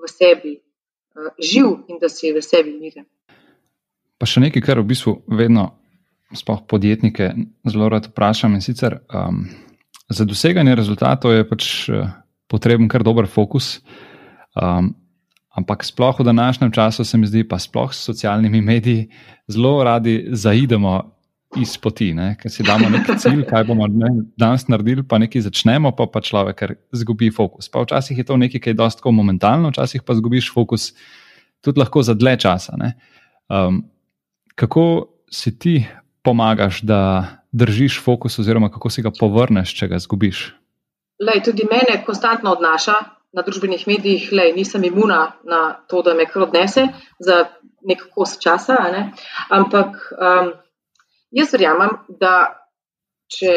[0.00, 3.08] v sebi uh, živ in da si v sebi miren.
[4.20, 5.70] Pa še nekaj, kar v bistvu vedno,
[6.36, 7.32] sploh podjetnike,
[7.66, 8.54] zelo rad vprašam.
[8.54, 9.42] In sicer um,
[10.12, 12.10] za doseganje rezultatov je pač uh,
[12.50, 13.78] potreben kar dober fokus.
[14.54, 14.94] Um,
[15.50, 19.08] Ampak sploh v današnjem času se mi zdi, pa sploh s socialnimi mediji,
[19.48, 21.16] zelo radi zaidemo
[21.58, 22.36] iz poti, ne?
[22.38, 26.22] ker si damo neki cilj, kaj bomo ne, danes naredili, pa nekaj začnemo, pa, pa
[26.22, 26.62] človek
[26.94, 27.68] izgubi fokus.
[27.68, 30.92] Pa včasih je to nekaj, kar je dosto momentalno, včasih pa izgubiš fokus
[31.60, 32.78] tudi lahko za dlje časa.
[33.48, 33.82] Um,
[34.54, 35.74] kako si ti
[36.22, 40.50] pomagaš, da držiš fokus, oziroma kako si ga povrneš, če ga zgubiš?
[41.20, 42.94] Lej, tudi mene konstantno odnaša
[43.32, 46.88] na družbenih medijih, lej, nisem imuna na to, da me kar odnese
[47.22, 47.44] za
[47.86, 48.78] nek kos časa.
[48.90, 49.02] Ne?
[49.54, 50.52] Ampak um,
[51.34, 52.34] jaz verjamem, da
[53.30, 53.52] če,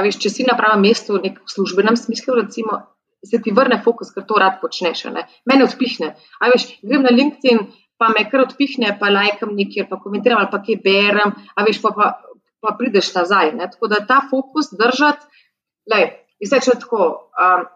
[0.00, 2.82] veš, če si na pravem mestu, v nekem službenem smislu, recimo,
[3.26, 5.06] se ti vrne fokus, ker to rad počneš.
[5.14, 5.26] Ne?
[5.46, 6.14] Mene odpihne.
[6.42, 7.62] Veš, grem na LinkedIn,
[8.00, 11.82] pa me kar odpihne, pa lajkam nekaj, pa komentiram ali pa kaj berem, a veš,
[11.84, 12.14] pa, pa,
[12.64, 13.54] pa prideš nazaj.
[13.54, 13.70] Ne?
[13.70, 15.44] Tako da ta fokus držati,
[15.92, 16.10] lej,
[16.42, 17.30] izreče tako.
[17.38, 17.68] Um,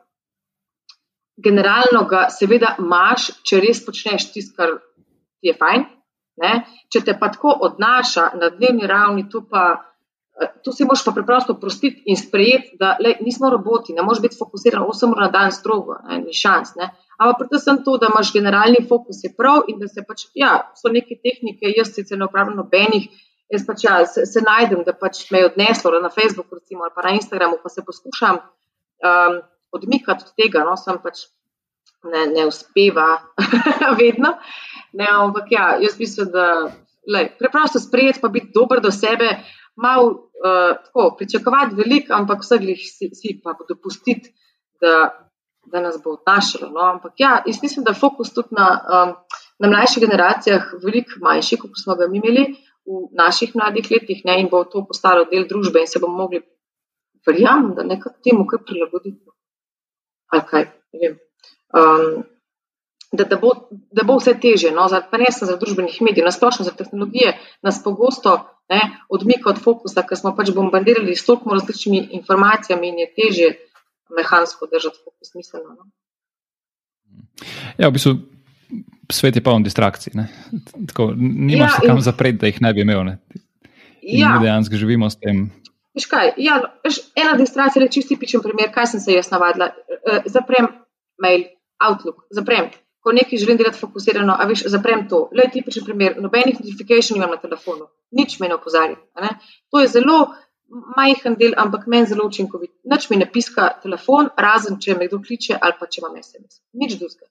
[1.37, 4.77] Generalno ga seveda imaš, če res počneš tisto, kar
[5.41, 5.89] ti je fajn.
[6.43, 6.53] Ne?
[6.91, 9.65] Če te pa tako odnaša na dnevni ravni, to pa
[10.35, 14.21] Eh, to si moš pa preprosto prostiti in sprejeti, da le, nismo roboti, ne moreš
[14.25, 16.75] biti fokusiran 8 ur na dan strogo, ne, ni šans.
[16.81, 16.89] Ne.
[17.19, 20.91] Ampak predvsem to, da imaš generalni fokus, je prav in da se pač, ja, so
[20.91, 23.07] neke tehnike, jaz sicer ne upravljam nobenih,
[23.55, 26.95] jaz pač ja, se, se najdem, da pač me je odneslo na Facebooku recimo, ali
[26.97, 29.39] pa na Instagramu, pa se poskušam um,
[29.75, 31.27] odmikati od tega, no, sem pač
[32.13, 33.09] ne, ne uspeva
[34.01, 34.37] vedno.
[34.93, 36.47] Ne, ampak ja, jaz mislim, da
[37.11, 39.31] le, preprosto sprejeti, pa biti dober do sebe
[39.77, 44.31] malo uh, tako pričakovati veliko, ampak vse jih si, si pa dopustiti,
[44.81, 45.11] da,
[45.73, 46.71] da nas bo odnašalo.
[46.71, 46.81] No?
[46.81, 49.15] Ampak ja, jaz mislim, da je fokus tudi na, um,
[49.59, 52.47] na mlajših generacijah veliko manjši, kot smo ga imeli
[52.85, 54.41] v naših mladih letih ne?
[54.41, 56.43] in bo to postalo del družbe in se bomo mogli,
[57.27, 59.34] verjamem, da nekako temu kar prilagoditi.
[60.35, 60.71] Ali kaj,
[61.01, 61.17] ne.
[61.75, 62.25] Um,
[63.15, 63.51] Da, da, bo,
[63.95, 67.77] da bo vse teže, no, pa ne samo za družbenih medijev, nasplošno za tehnologije, nas
[67.85, 68.33] pogosto
[68.73, 73.51] ne, odmika od fokusa, ker smo pač bombardirali s toliko različnimi informacijami in je teže
[74.17, 75.77] mehansko držati fokus miselno.
[75.79, 75.87] No.
[77.79, 78.15] Ja, v bistvu
[79.13, 80.17] svet je poln distrakcij.
[80.89, 82.07] Tako, nimaš ja, se kam in...
[82.09, 83.05] zapreti, da jih ne bi imel.
[83.05, 83.19] Ne.
[84.03, 84.35] Ja.
[84.35, 85.51] Mi dejansko živimo s tem.
[86.11, 86.57] Kaj, ja,
[87.17, 89.71] ena distrakcija je čisti pičen primer, kaj sem se jaz navadila.
[89.91, 90.67] Eh, zaprem
[91.23, 91.45] mail,
[91.85, 92.71] Outlook, zaprem
[93.05, 95.19] ko nekaj želim delati fokusirano, a veš, zaprem to.
[95.37, 98.97] Le tipičen primer, nobenih notifikacij imam na telefonu, nič me ne opozarja.
[99.71, 100.17] To je zelo
[100.97, 102.73] majhen del, ampak meni zelo učinkovit.
[102.93, 106.63] Nič mi ne piska telefon, razen če me kdo kliče ali pa če imam SMS.
[106.81, 107.29] Nič drugega.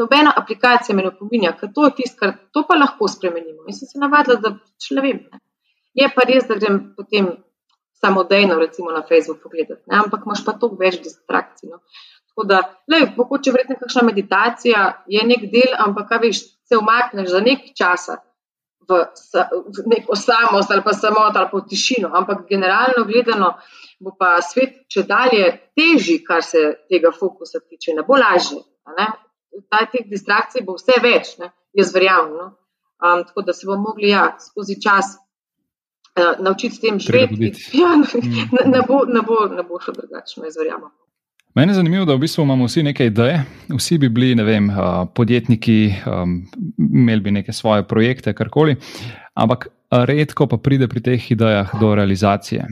[0.00, 3.66] Nobena aplikacija me ne opominja, ker to je tisto, kar to pa lahko spremenimo.
[3.68, 5.20] In sem se navadila, da če ne vem.
[5.28, 5.42] Ne.
[6.00, 7.28] Je pa res, da grem potem
[8.00, 9.98] samodejno, recimo na Facebook, pogledati, ne.
[10.04, 11.70] ampak imaš pa toliko več distrakcij.
[11.70, 11.80] No.
[12.34, 17.30] Tako da, le, mogoče verjetno kakšna meditacija je nek del, ampak kaj veš, se umakneš
[17.30, 18.08] za nek čas
[18.88, 19.00] v,
[19.76, 22.10] v neko samost ali pa samot ali pa v tišino.
[22.12, 23.54] Ampak generalno gledano
[24.00, 28.60] bo pa svet če dalje teži, kar se tega fokusa tiče, ne bo lažje.
[28.98, 29.08] Ne?
[29.70, 31.52] Taj teh distrakcij bo vse več, ne?
[31.72, 32.34] jaz verjamem.
[32.34, 32.50] No?
[33.04, 35.16] Um, tako da se bomo mogli ja, skozi čas
[36.16, 37.52] uh, naučiti s tem živeti.
[37.80, 40.90] Ja, ne, ne, bo, ne, bo, ne bo šlo drugače, jaz verjamem.
[41.54, 43.44] Mene je zanimivo, da v bistvu imamo vsi neke ideje,
[43.76, 44.70] vsi bi bili vem,
[45.14, 45.94] podjetniki,
[46.78, 48.76] imeli bi neke svoje projekte, karkoli,
[49.34, 52.66] ampak redko pa pride pri teh idejah do realizacije.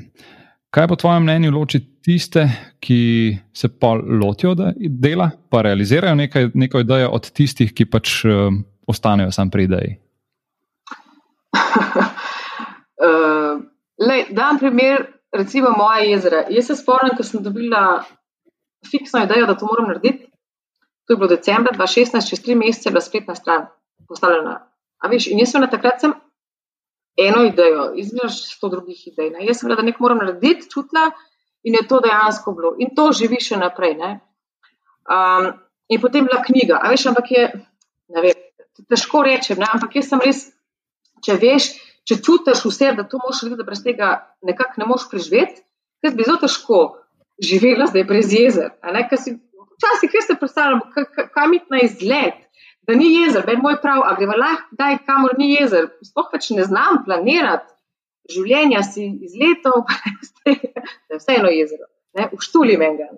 [0.70, 2.48] Kaj po tvojem mnenju loči tiste,
[2.80, 8.24] ki se pa lotijo dela, pa realizirajo nekaj, neko idejo, od tistih, ki pač
[8.86, 9.94] ostanejo sam pri ideji?
[14.08, 16.44] lej, dam primer, recimo, moja jezera.
[16.50, 18.02] Jaz se spomnim, ko sem dobila
[18.90, 20.28] fiksno idejo, da to moram narediti.
[21.06, 23.66] To je bilo decembra 2016, čez tri mesece je bila spletna stran
[24.08, 24.58] postavljena.
[25.10, 26.14] Veš, in jaz sem na takrat sem
[27.18, 29.30] eno idejo, izmerš sto drugih idej.
[29.34, 29.46] Ne.
[29.46, 31.10] Jaz sem bila, da nekaj moram narediti, čutila
[31.62, 32.74] in je to dejansko bilo.
[32.78, 33.96] In to živi še naprej.
[33.98, 35.52] Um,
[35.88, 36.80] in potem bila knjiga.
[36.90, 37.44] Veš, ampak je,
[38.14, 38.42] ne vem,
[38.88, 40.44] težko rečem, ne, ampak jaz sem res,
[41.24, 41.72] če veš,
[42.08, 44.10] če čutiš vse, da to moš narediti, da brez tega
[44.42, 45.62] nekako ne moš preživeti,
[46.02, 46.80] ker bi zelo težko
[47.42, 48.72] živela zdaj brez jezer.
[48.82, 50.82] Včasih si predstavljam,
[51.34, 52.38] kam iti na izlet,
[52.86, 55.88] da ni jezer, je moj prav, a greva lahko kdaj, kamor ni jezer.
[56.06, 57.70] Sploh pač ne znam planirati
[58.30, 59.86] življenja si izletov,
[60.44, 61.88] da je vseeno jezero,
[62.18, 62.28] ne?
[62.32, 63.08] v štuli menga.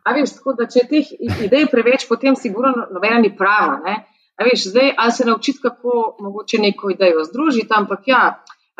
[0.00, 1.10] A veš, tako da če teh
[1.46, 3.78] idej preveč, potem sigurno nobena ni prava.
[3.84, 3.96] Ne?
[4.40, 8.22] A veš, zdaj ali se naučiti, kako mogoče neko idejo združiti, ampak ja,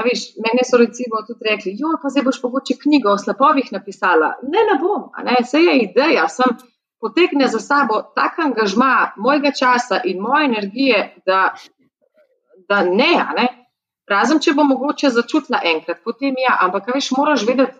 [0.04, 4.30] Veš, mene so recimo tudi rekli, jo, pa zdaj boš mogoče knjigo o slapovih napisala.
[4.42, 6.54] Ne, ne bom, ne, vse je ideja, sem
[7.00, 11.40] potegne za sabo tak angažma mojega časa in moje energije, da,
[12.68, 13.46] da ne, ne.
[14.08, 17.76] Razen, če bo mogoče začutila enkrat, potem ja, ampak veš, moraš vedeti,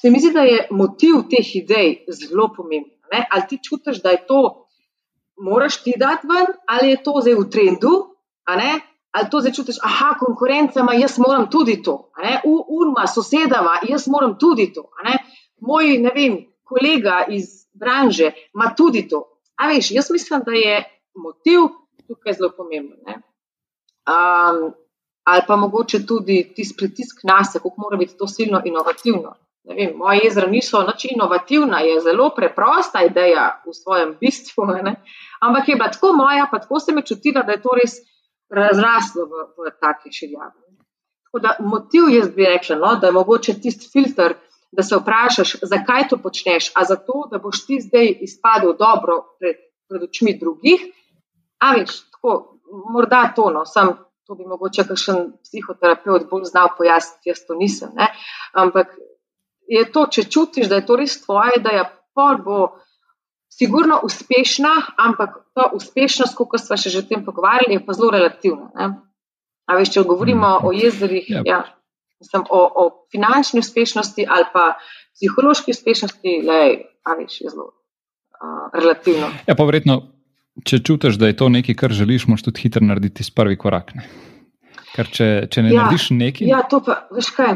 [0.00, 2.96] se mi zdi, da je motiv teh idej zelo pomemben.
[3.12, 3.26] Ne?
[3.30, 4.40] Ali ti čutiš, da je to,
[5.40, 7.92] moraš ti dati ven, ali je to zdaj v trendu,
[9.12, 12.12] ali to začutiš, aha, konkurenca ima, jaz moram tudi to,
[12.68, 14.90] urma, sosedama, jaz moram tudi to.
[15.60, 19.24] Moj, ne vem, kolega iz branže ima tudi to.
[19.56, 20.84] A veš, jaz mislim, da je
[21.14, 21.60] motiv
[22.08, 22.98] tukaj zelo pomemben.
[24.10, 24.72] Um,
[25.24, 29.34] ali pa mogoče tudi tisti pritisk na sebe, kako mora biti to silno inovativno.
[29.68, 34.94] Vem, moje jezera niso nič inovativna, je zelo preprosta ideja v svojem bistvu, ne?
[35.40, 37.98] ampak je bila tako moja, pa tako se mi čutila, da je to res
[38.50, 40.70] razraslo v, v taki širjavi.
[41.28, 44.34] Tako da motiv jaz bi rekla, no, da je mogoče tisti filter,
[44.72, 49.60] da se vprašaš, zakaj to počneš, a zato, da boš ti zdaj izpadel dobro pred,
[49.88, 50.88] pred očmi drugih.
[51.60, 52.58] A veš, tako,
[52.94, 53.92] morda to, no, sem.
[54.30, 57.90] To bi mogoče kakšen psihoterapeut bolj znal pojasniti, jaz to nisem.
[57.98, 58.06] Ne?
[58.54, 58.92] Ampak
[59.70, 62.60] je to, če čutiš, da je to res tvoje, da je pol bo
[63.50, 68.10] sigurno uspešna, ampak ta uspešnost, kot smo se že o tem pogovarjali, je pa zelo
[68.10, 68.70] relativna.
[68.74, 68.88] Ne?
[69.70, 70.66] A veš, če govorimo mm.
[70.66, 71.46] o jezerih, yep.
[71.46, 71.58] Ja.
[71.58, 71.60] ja,
[72.20, 74.72] mislim, o, o finančni uspešnosti ali pa
[75.14, 76.62] psihološki uspešnosti, le,
[77.06, 79.30] a veš, je zelo uh, relativno.
[79.46, 80.00] Ja, pa verjetno,
[80.66, 83.94] če čutiš, da je to nekaj, kar želiš, moš tudi hitro narediti prvi korak.
[83.94, 84.08] Ne?
[84.94, 86.48] Ker če, če ne ja, narediš nekaj.
[86.50, 87.54] Ja, to pa, veš kaj.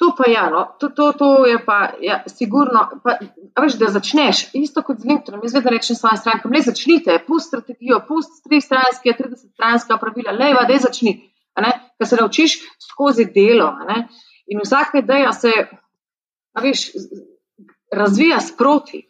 [0.00, 0.62] To pa je, ja, no.
[0.80, 3.18] to, to, to je pa, ja, sigurno, pa,
[3.60, 5.42] veš, da začneš, isto kot z LinkedInom.
[5.44, 10.32] Jaz vedno rečem svojim strankam, le začnite, pust strategijo, pust tri stranske, 30 stranska pravila,
[10.32, 11.12] leva, da je začni,
[11.52, 13.74] ker se naučiš skozi delo.
[14.48, 15.52] In vsaka ideja se,
[16.62, 16.86] veš,
[17.92, 19.04] razvija sproti.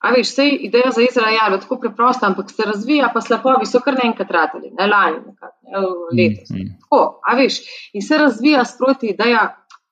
[0.00, 3.80] A veš, vse ideja za Izrael je tako preprosta, ampak se razvija, pa slabovi so
[3.84, 6.50] kar naenkrat ratali, ne lani, ne, letos.
[6.50, 6.74] Mm, mm.
[6.82, 7.60] Tako, a veš,
[7.92, 9.46] in se razvija sproti ideja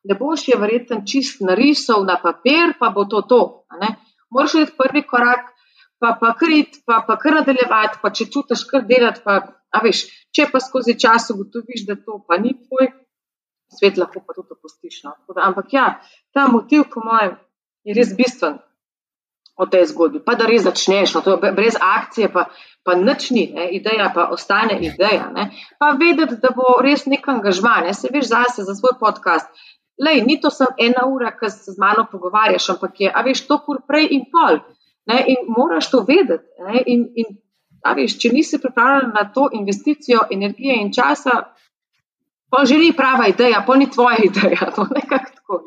[0.04, 3.42] ne boš je verjetno čist narisal na papir, pa bo to to.
[4.30, 5.54] Moraš iti prvi korak,
[6.00, 9.22] pa pa krit, pa pa kar nadaljevati, pa če čutiš kar delati.
[9.24, 9.40] Pa,
[9.84, 12.90] veš, če pa skozi čas ugotoviš, da to pa ni tvoj,
[13.78, 15.00] svet lahko pa tudi opustiš.
[15.06, 15.16] No.
[15.48, 15.86] Ampak ja,
[16.34, 17.38] ta motiv, po mojem,
[17.84, 18.60] je res bistven.
[19.54, 22.48] O tej zgodbi, pa da res začneš, no, to, brez akcije, pa,
[22.82, 25.28] pa nič ni, ne, ideja pa ostane ideja.
[25.30, 25.44] Ne.
[25.78, 29.46] Pa vedeti, da bo res nek angažman, ne, se veš zase, za svoj podcast.
[29.98, 33.44] Lej, ni to samo ena ura, ki se z mano pogovarjaš, ampak je, a veš,
[33.46, 34.58] to kur prej in pol.
[35.06, 36.48] Ne, in moraš to vedeti.
[36.66, 37.36] Ne, in, in,
[37.96, 41.42] veš, če nisi pripravljen na to investicijo energije in časa,
[42.50, 44.70] pa že ni prava ideja, pa ni tvoja ideja.
[44.76, 45.62] To nekako tako.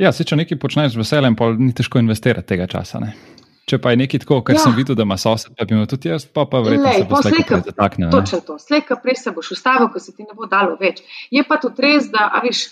[0.00, 3.02] Ja, se če nekaj počneš z veseljem, pa ni težko investirati tega časa.
[3.02, 3.12] Ne?
[3.68, 4.62] Če pa je nekaj tako, kar ja.
[4.64, 7.08] sem videl, da ima sosed, pa bi imel tudi jaz, pa, pa verjetno Lej, se
[7.10, 8.08] bo slejka zataknil.
[8.10, 11.04] Točno to, slejka prej se boš ustavil, ko se ti ne bo dalo več.
[11.30, 12.64] Je pa tudi res, da, a veš,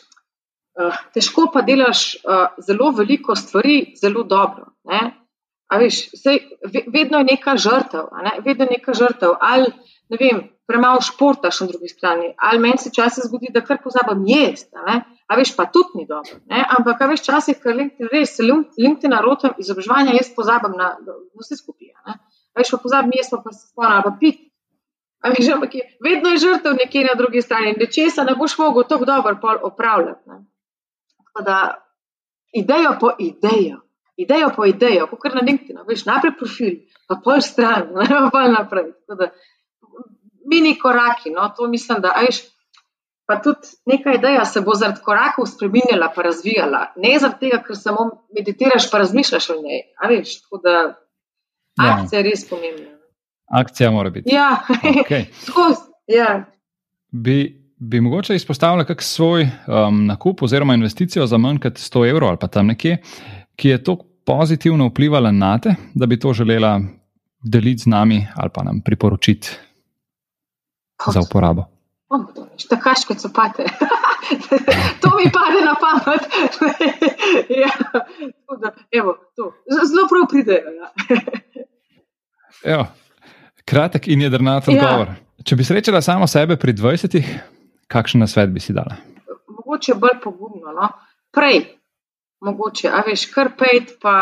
[1.15, 4.73] težko pa delaš uh, zelo veliko stvari, zelo dobro.
[5.69, 6.39] Veš, sej,
[6.89, 8.39] vedno je neka žrtev, ne?
[8.45, 9.35] vedno je neka žrtev.
[9.41, 9.69] Ali
[10.09, 14.25] ne vem, premalo športaš na drugi strani, ali meni se časih zgodi, da kar pozabim
[14.27, 14.77] jesti.
[15.29, 16.41] A veš, pa tudi ni dobro.
[16.49, 16.65] Ne?
[16.79, 22.17] Ampak, veš, časih, ker LinkedIn res, LinkedIn narotam izobraževanja, jaz pozabim na, na vse skupine.
[22.57, 24.45] Veš, pa pozabim jesti, pa se spomnim, pa pit.
[25.25, 28.89] Veš, ampak je, vedno je žrtev nekje na drugi strani in nečesa ne boš mogel
[28.89, 29.37] tako dobro
[29.69, 30.39] opravljati.
[31.45, 31.59] Da,
[32.53, 33.81] idejo po idejo,
[34.17, 36.77] idejo po idejo, kot kar na LinkedIn, veš, najprej profil,
[37.09, 38.93] pa pol stran, ne pa naprej.
[39.09, 39.31] Da,
[40.49, 42.43] mini koraki, no, to mislim, da veš.
[43.29, 46.87] Pa tudi neka ideja se bo zaradi korakov spremenjala, pa razvijala.
[46.97, 49.83] Ne zaradi tega, ker samo meditiraš, pa razmišljaš o njej.
[50.09, 51.91] Veš, da, ja.
[51.93, 52.95] akcija je res pomembna.
[53.61, 54.33] Akcija mora biti.
[54.33, 55.29] Ja, okay.
[55.47, 55.85] skozi.
[56.09, 56.45] Ja.
[57.13, 62.29] Bi bi mogoče izpostavila kak svoj um, nakup oziroma investicijo za manj kot 100 evrov
[62.29, 63.03] ali pa tam nekje,
[63.57, 66.81] ki je tako pozitivno vplivala na te, da bi to želela
[67.43, 69.51] deliti z nami ali pa nam priporočiti
[70.97, 71.15] Kot?
[71.15, 71.65] za uporabo.
[72.69, 73.65] Takaš kot so pate.
[75.01, 76.23] to mi pade na pamet.
[77.63, 77.71] ja,
[78.61, 79.15] da, evo,
[79.89, 80.65] Zelo prav pridejo.
[82.65, 82.87] Ja.
[83.65, 85.09] Kratek in jedrnat odgovor.
[85.09, 85.45] Ja.
[85.45, 87.23] Če bi srečala samo sebe pri 20,
[87.89, 88.97] kakšen nasvet bi si dala?
[89.49, 90.73] Mogoče bolj pogumno.
[90.77, 90.89] No?
[91.35, 91.61] Prej,
[92.45, 94.15] mogoče, a veš, kar pet, pa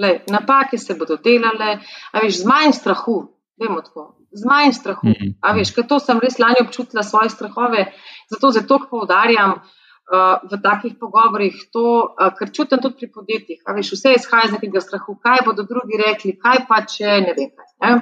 [0.00, 1.76] le, napake se bodo delale,
[2.12, 3.18] a veš, z manj strahu,
[3.60, 4.08] vemo tako.
[4.32, 5.06] Z manj strahu.
[5.08, 5.34] Mm -hmm.
[5.40, 7.92] A veš, ker to sem res lani občutila svoje strahove,
[8.30, 13.62] zato zato poudarjam uh, v takih pogovorih to, uh, ker čutim tudi pri podjetjih.
[13.66, 17.34] A veš, vse izhaja iz nekega strahu, kaj bodo drugi rekli, kaj pa če ne
[17.38, 17.68] vem kaj.
[17.80, 18.00] Ne?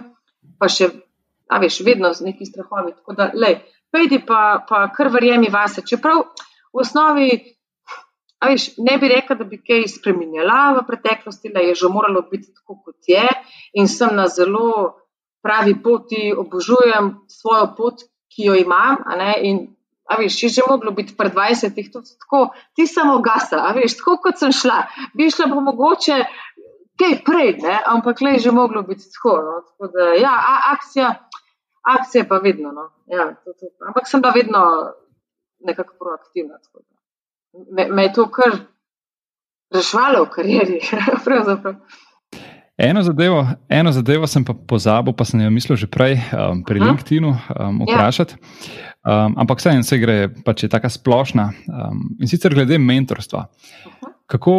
[0.58, 0.90] Pa še,
[1.48, 2.92] a veš, vedno z neki strahovi.
[2.92, 3.60] Tako da, lej,
[3.92, 5.82] pejdi pa, pa kar verjemi vase.
[5.86, 6.22] Čeprav
[6.72, 7.30] v osnovi,
[8.48, 12.52] viš, ne bi rekel, da bi kaj spremenjala v preteklosti, da je že moralo biti
[12.54, 13.26] tako, kot je,
[13.74, 14.96] in sem na zelo
[15.42, 19.00] pravi poti, obožujem svojo pot, ki jo imam.
[19.42, 19.66] In,
[20.10, 24.18] a veš, če že moglo biti pred 20-ih, tako, ti samo gasa, a veš, tako
[24.24, 24.84] kot sem šla,
[25.14, 26.18] bi šla pa mogoče
[27.00, 27.78] kaj prej, ne?
[27.86, 29.36] ampak le že moglo biti tako.
[29.46, 29.54] No?
[29.68, 30.34] tako da, ja,
[30.74, 31.14] akcija,
[31.82, 32.72] akcija pa vedno.
[32.72, 32.90] No?
[33.06, 33.70] Ja, to, to.
[33.86, 34.60] Ampak sem pa vedno
[35.60, 36.58] nekako proaktivna.
[37.72, 38.58] Me, me je to kar
[39.74, 40.80] rešvalo v karieri.
[42.80, 46.80] eno, zadevo, eno zadevo sem pa pozabil, pa sem jo mislil že prej um, pri
[46.80, 46.90] Aha.
[46.90, 47.94] LinkedInu um, ja.
[47.94, 48.34] vprašati.
[49.00, 51.50] Um, ampak vseeno se gre, pač je tako splošna.
[51.68, 53.46] Um, in sicer glede mentorstva.
[54.28, 54.56] Kako,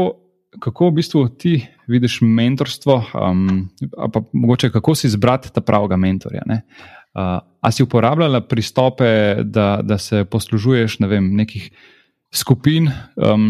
[0.59, 1.53] kako v bistvu ti
[1.87, 3.69] vidiš mentorstvo, um,
[4.13, 6.45] pa mogoče kako si izbrati ta pravega mentorja?
[7.11, 11.67] Uh, a si uporabljala pristope, da, da se poslužuješ ne vem, nekih
[12.31, 13.49] skupin um,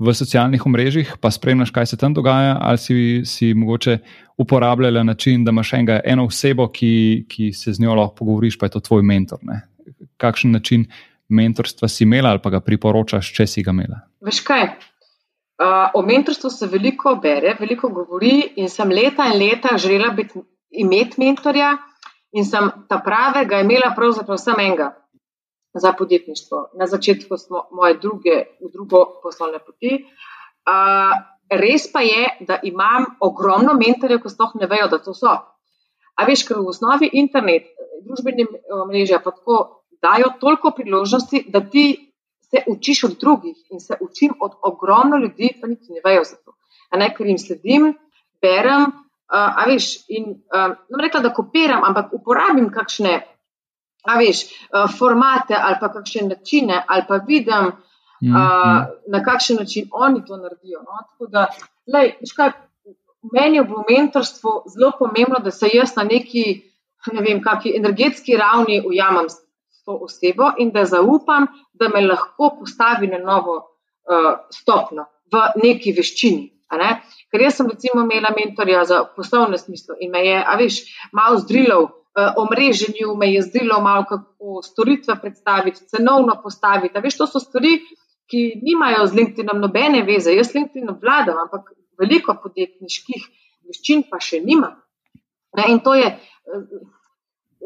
[0.00, 3.98] v socialnih omrežjih, pa spremljaš, kaj se tam dogaja, ali si, si mogoče
[4.38, 8.68] uporabljala način, da imaš enega, eno osebo, ki, ki se z njo lahko pogovoriš, pa
[8.68, 9.40] je to tvoj mentor.
[9.42, 9.60] Ne?
[10.20, 10.86] Kakšen način
[11.28, 14.00] mentorstva si imela ali pa ga priporočaš, če si ga imela?
[14.24, 14.68] Veš kaj?
[15.60, 20.40] Uh, o mentorstvu se veliko bere, veliko govori, in sem leta in leta želela biti,
[20.70, 21.74] imeti mentorja,
[22.32, 24.92] in sem ta pravega imela pravzaprav samo enega
[25.74, 26.70] za podjetništvo.
[26.78, 30.04] Na začetku smo moje druge, v drugo poslovne poti.
[30.66, 31.14] Uh,
[31.50, 35.34] res pa je, da imam ogromno mentorjev, ki sploh ne vejo, da to so.
[36.14, 37.70] A veš, ker v osnovi internet,
[38.04, 38.46] družbene
[38.90, 42.12] mreže pa tako dajo toliko priložnosti, da ti
[42.50, 46.36] se učiš od drugih in se učim od ogromno ljudi, pa niti ne vejo za
[46.36, 46.56] to.
[46.98, 47.92] Ne, ker jim sledim,
[48.42, 48.90] berem,
[49.30, 53.20] uh, a veš, in uh, ne rekla, da kopiram, ampak uporabim kakšne
[54.04, 57.72] a veš, uh, formate ali pa kakšne načine, ali pa vidim,
[58.22, 58.36] mm -hmm.
[58.36, 60.80] uh, na kakšen način oni to naredijo.
[60.80, 60.98] No?
[61.10, 61.46] Tako da,
[61.92, 62.52] lej, kaj,
[63.32, 66.62] meni je v mentorstvu zelo pomembno, da se jaz na neki,
[67.12, 72.56] ne vem, kakšni energetski ravni ujamem s to osebo in da zaupam, da me lahko
[72.58, 76.60] postavi na novo uh, stopno v neki veščini.
[76.72, 76.90] Ne?
[77.30, 80.82] Ker jaz sem recimo imela mentorja za poslovne smisle in me je, a veš,
[81.14, 81.90] malo zdrilov.
[82.10, 86.98] Eh, omreženju, me je zdelo malo, kako storitve predstaviti, cenovno postaviti.
[86.98, 87.76] Veš, to so stvari,
[88.30, 90.34] ki nimajo z LinkedInom nobene veze.
[90.34, 91.70] Jaz LinkedIn obvladam, ampak
[92.00, 93.28] veliko podjetniških
[93.68, 94.72] veščin pa še nima.
[95.58, 96.66] Ne, in to je, uh,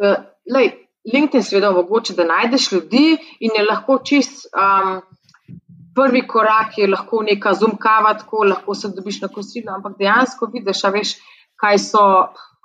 [0.05, 0.21] uh,
[0.53, 0.71] lej,
[1.09, 3.07] LinkedIn seveda omogoča, da najdeš ljudi
[3.45, 4.49] in je lahko čist.
[4.53, 5.01] Um,
[5.95, 10.83] Prvi korak je lahko neka zumkava, tako lahko se dobiš na kosilo, ampak dejansko vidiš,
[10.95, 11.15] veš,
[11.61, 12.03] kaj so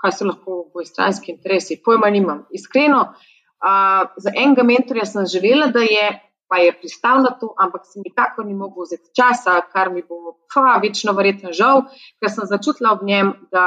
[0.02, 1.82] kaj so lahko obojestranski interesi.
[1.86, 2.46] Pojma nimam.
[2.52, 6.08] Iskreno, uh, za enega mentorja sem želela, da je,
[6.48, 10.38] pa je pristal na to, ampak se nikako ni mogel vzeti časa, kar mi bo
[10.54, 11.84] pa večno verjetno žal,
[12.20, 13.66] ker sem začutila ob njem, da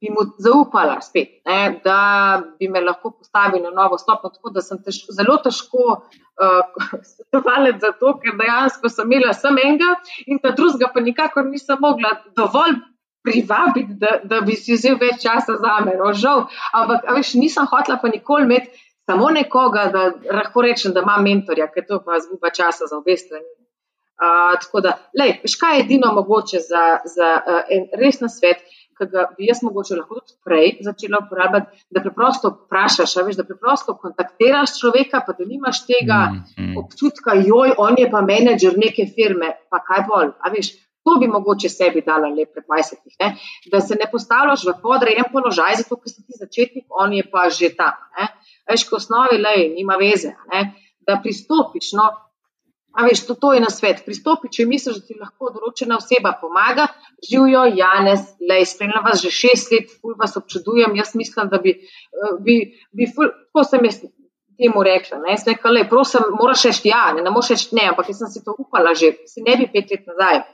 [0.00, 4.30] bi mu zaupala spet, ne, da bi me lahko postavili na novo stopno.
[4.30, 6.00] Tako da sem tež, zelo težko
[7.12, 9.94] svetovala uh, za to, ker dejansko sem imela samo enega
[10.26, 12.76] in ta drugega pa nikakor nisem mogla dovolj
[13.26, 15.96] privabiti, da, da bi si vzel več časa za me.
[15.98, 21.02] No, žal, ampak veš, nisem hotela pa nikoli imeti samo nekoga, da lahko rečem, da
[21.02, 23.48] imam mentorja, ker to pa zguba časa za obe strani.
[24.16, 26.84] Uh, tako da, lej, veš, kaj je edino mogoče za,
[27.16, 28.62] za uh, en res na svet,
[28.96, 33.44] ki ga bi jaz mogoče lahko tudi prej začela uporabljati, da preprosto vprašaš, veš, da
[33.44, 36.74] preprosto kontaktiraš človeka, pa da nimaš tega mm, mm.
[36.80, 40.74] občutka, joj, on je pa menedžer neke firme, pa kaj bolj, a veš,
[41.06, 45.28] To bi mogoče sebi dala le pred 20 let, da se ne postavljaš v podrejen
[45.32, 47.94] položaj, zato ker si ti začetnik, on je pa že tam.
[48.66, 50.64] Veš, ko osnovi le, nima veze, ne?
[51.06, 51.92] da pristopiš.
[51.94, 52.08] No,
[52.96, 54.02] A veš, to, to je na svet.
[54.06, 56.88] Pristopi, če misliš, da ti lahko določena oseba pomaga,
[57.28, 60.96] živijo, Janes, le, spremljam vas že šest let, ful vas občudujem.
[60.96, 62.58] Jaz mislim, da bi, eh, bi,
[62.96, 64.00] bi ful, tako sem jaz
[64.56, 65.20] temu rekla.
[65.22, 68.32] Ne, rekla, le, prosim, moraš reči ja, ne, ne moreš reči ne, ampak jaz sem
[68.32, 70.44] si to upala že, si ne bi pet let nazaj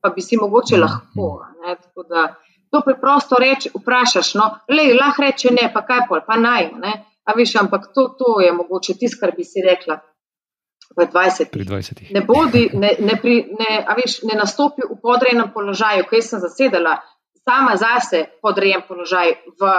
[0.00, 1.44] pa bi si mogoče lahko.
[2.08, 2.34] Da,
[2.70, 6.70] to preprosto reči, vprašaš, no, le, lahko reče ne, pa kaj pol, pa naj.
[6.80, 6.92] Ne?
[7.24, 10.00] A veš, ampak to, to je mogoče tisto, kar bi si rekla.
[10.96, 11.50] 20.
[11.54, 12.10] 20.
[12.10, 16.96] Ne, bodi, ne, ne, pri, ne, veš, ne nastopi v podrejenem položaju, kaj sem zasedala,
[17.46, 19.70] sama zase podrejen položaj v,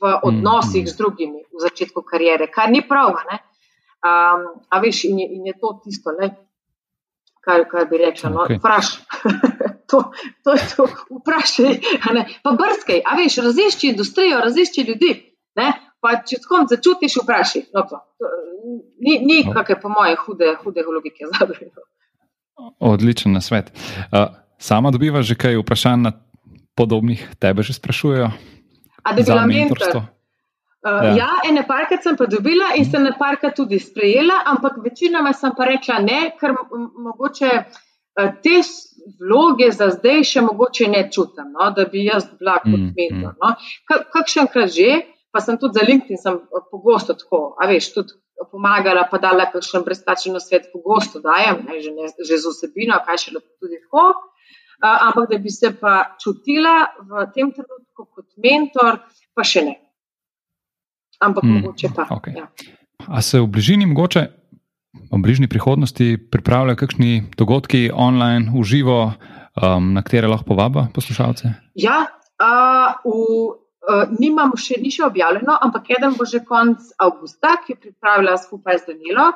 [0.00, 0.90] v odnosih mm.
[0.92, 3.16] z drugimi v začetku karijere, kar ni prav.
[3.18, 6.30] Um, a veš, in je, in je to tisto, le,
[7.40, 8.30] kar, kar bi rekla.
[8.30, 8.60] No, okay.
[9.90, 10.04] to,
[10.44, 10.86] to je to,
[11.18, 11.80] vprašaj.
[12.44, 15.12] Pa brskaj, a veš, razišči industrijo, razišči ljudi.
[15.58, 15.72] Ne?
[16.04, 17.64] Pa če kom začutiš, vprašaj.
[17.74, 18.30] No, to, to,
[19.02, 19.54] ni ni no.
[19.56, 21.26] kakšne, po moje, hude, hude logike.
[22.92, 23.72] Odličen na svet.
[24.10, 26.12] Uh, sama dobivaš že kaj vprašanj na
[26.78, 28.30] podobnih, tebe že sprašujejo?
[29.02, 30.06] A da bi bila mentor.
[30.78, 31.14] Uh, ja.
[31.26, 35.50] ja, ene parke sem pa dobila in sem na parka tudi sprejela, ampak večinoma sem
[35.56, 36.54] pa rekla ne, ker
[37.02, 38.60] mogoče uh, te
[39.18, 43.34] vloge za zdaj še mogoče ne čutim, no, da bi jaz bila kot mm, mentor.
[43.42, 43.54] No.
[44.14, 45.02] Kakšenkrat že,
[45.32, 46.38] pa sem tudi za LinkedIn sem
[46.70, 48.16] pogosto tako, a veš, tudi
[48.52, 53.18] pomagala, pa dala kakšen brezplačen svet, pogosto dajem, ne, že, ne, že z vsebino, kaj
[53.24, 54.14] še tudi tako.
[54.78, 59.02] Uh, ampak da bi se pa čutila v tem trenutku kot mentor,
[59.34, 59.74] pa še ne.
[61.18, 62.06] Ampak mm, mogoče pa.
[62.14, 62.38] Okay.
[62.38, 62.46] Ja.
[63.10, 64.28] A se v bližini mogoče
[65.10, 69.00] v bližnji prihodnosti pripravljajo kakšni dogodki online, v živo,
[69.58, 71.50] um, na katere lahko povaba poslušalce?
[71.74, 72.06] Ja,
[72.38, 73.58] uh, v,
[74.18, 78.82] nimam še ni še objavljeno, ampak eden bo že konec avgusta, ki je pripravila skupaj
[78.82, 79.26] z Danilo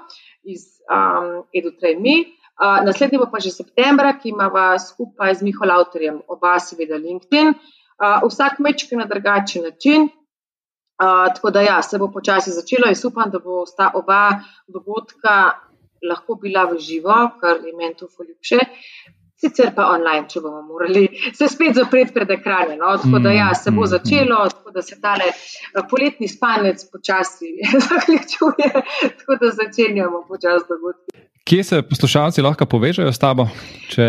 [0.45, 2.17] iz um, EduTrainMe.
[2.63, 7.55] Uh, naslednji bo pa že septembra, ki ima skupaj z Miho Lauterjem, oba seveda LinkedIn.
[8.03, 10.11] Uh, vsak mečki na drugačen način,
[11.35, 12.87] tako da, ja, se bo počasi začelo.
[12.87, 14.39] Jaz upam, da bo sta oba
[14.69, 15.59] dogodka
[16.03, 18.59] lahko bila v živo, kar je meni to ljubše.
[19.43, 22.79] Sicer pa online, če bomo morali se spet zapreti pred ekranom.
[22.79, 22.95] No?
[23.03, 25.33] Tako da, ja, se bo mm, mm, začelo, tako da se tale
[25.91, 27.57] poletni spanec počasi
[27.89, 28.73] zaključuje,
[29.19, 31.32] tako da začenjamo počasi dogodki.
[31.45, 33.49] Kje se poslušalci lahko povežejo s tabo,
[33.91, 34.05] če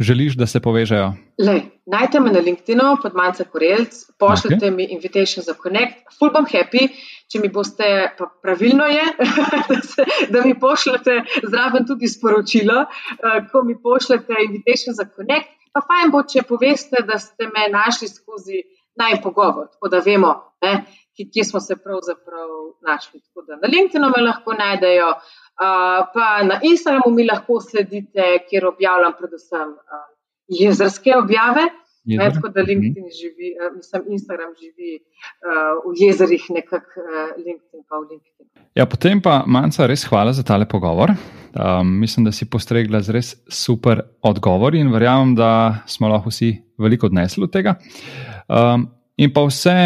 [0.00, 1.10] želiš, da se povežejo?
[1.38, 4.74] Najdete me na LinkedIn, pod Manca Korelc, pošljite okay.
[4.74, 6.00] mi invitation za Connect.
[6.18, 6.88] Full bom happy,
[7.28, 9.04] če mi boste, pa pravilno je,
[9.68, 15.52] da, se, da mi pošljete zraven tudi sporočilo, uh, ko mi pošljete invitation za Connect.
[15.76, 18.64] Pa fajn bo, če poveste, da ste me našli skozi
[18.98, 20.32] naj pogovor, tako da vemo,
[20.64, 20.72] ne,
[21.18, 22.48] kje smo se pravzaprav
[22.88, 23.20] našli.
[23.20, 25.12] Tako da na LinkedIn me lahko najdejo
[26.14, 30.06] pa na Instagramu mi lahko sledite, kjer objavljam predvsem uh,
[30.48, 31.68] jezerske objave.
[32.08, 33.16] Ne, tako da LinkedIn mhm.
[33.20, 38.46] živi, mislim, Instagram živi uh, v jezerih, nekako uh, LinkedIn pa v LinkedIn.
[38.78, 41.12] Ja, potem pa, Manca, res hvala za tale pogovor.
[41.52, 46.54] Um, mislim, da si postregla z res super odgovori in verjamem, da smo lahko vsi
[46.78, 47.76] veliko odnesli od tega.
[48.48, 49.76] Um, in pa vse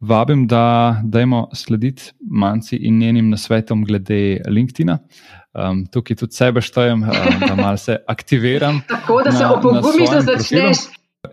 [0.00, 4.96] vabim, da dajmo slediti manjci in njenim nasvetom glede LinkedIn.
[5.58, 8.80] Um, tukaj tudi sebe štejem, um, da malo se aktiviram.
[8.88, 10.84] Tako da se opogumiš, da začneš.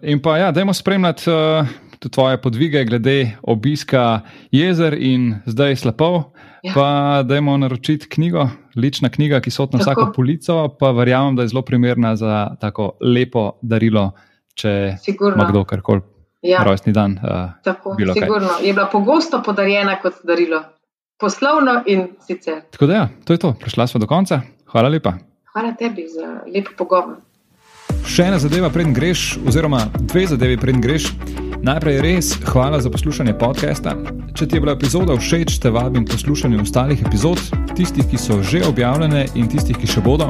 [0.01, 1.67] In pa, ja, dajmo spremljati uh,
[2.09, 4.21] tvoje podvige glede obiska
[4.51, 6.23] jezer in zdaj slapov.
[6.63, 6.73] Ja.
[6.73, 11.53] Pa dajmo naročiti knjigo, lična knjiga, ki so na vsako polico, pa verjamem, da je
[11.53, 14.11] zelo primerna za tako lepo darilo,
[14.57, 15.35] če Sigurno.
[15.35, 16.01] ima kdo karkoli
[16.45, 16.63] ja.
[16.63, 17.17] rojstni dan.
[17.19, 18.49] Uh, Tako, sigurno.
[18.61, 20.63] Je bila pogosto podarjena kot darilo,
[21.19, 22.61] poslovno in sicer.
[22.71, 23.53] Tako da, ja, to je to.
[23.61, 24.41] Prišla smo do konca.
[24.71, 25.13] Hvala lepa.
[25.53, 27.15] Hvala tebi za lep pogovor.
[28.05, 31.09] Še ena zadeva, preden greš, oziroma dve zadevi, preden greš.
[31.65, 33.95] Najprej res hvala za poslušanje podcasta.
[34.37, 37.41] Če ti je bila epizoda všeč, te vabim poslušati ostalih epizod,
[37.73, 40.29] tistih, ki so že objavljene in tistih, ki še bodo.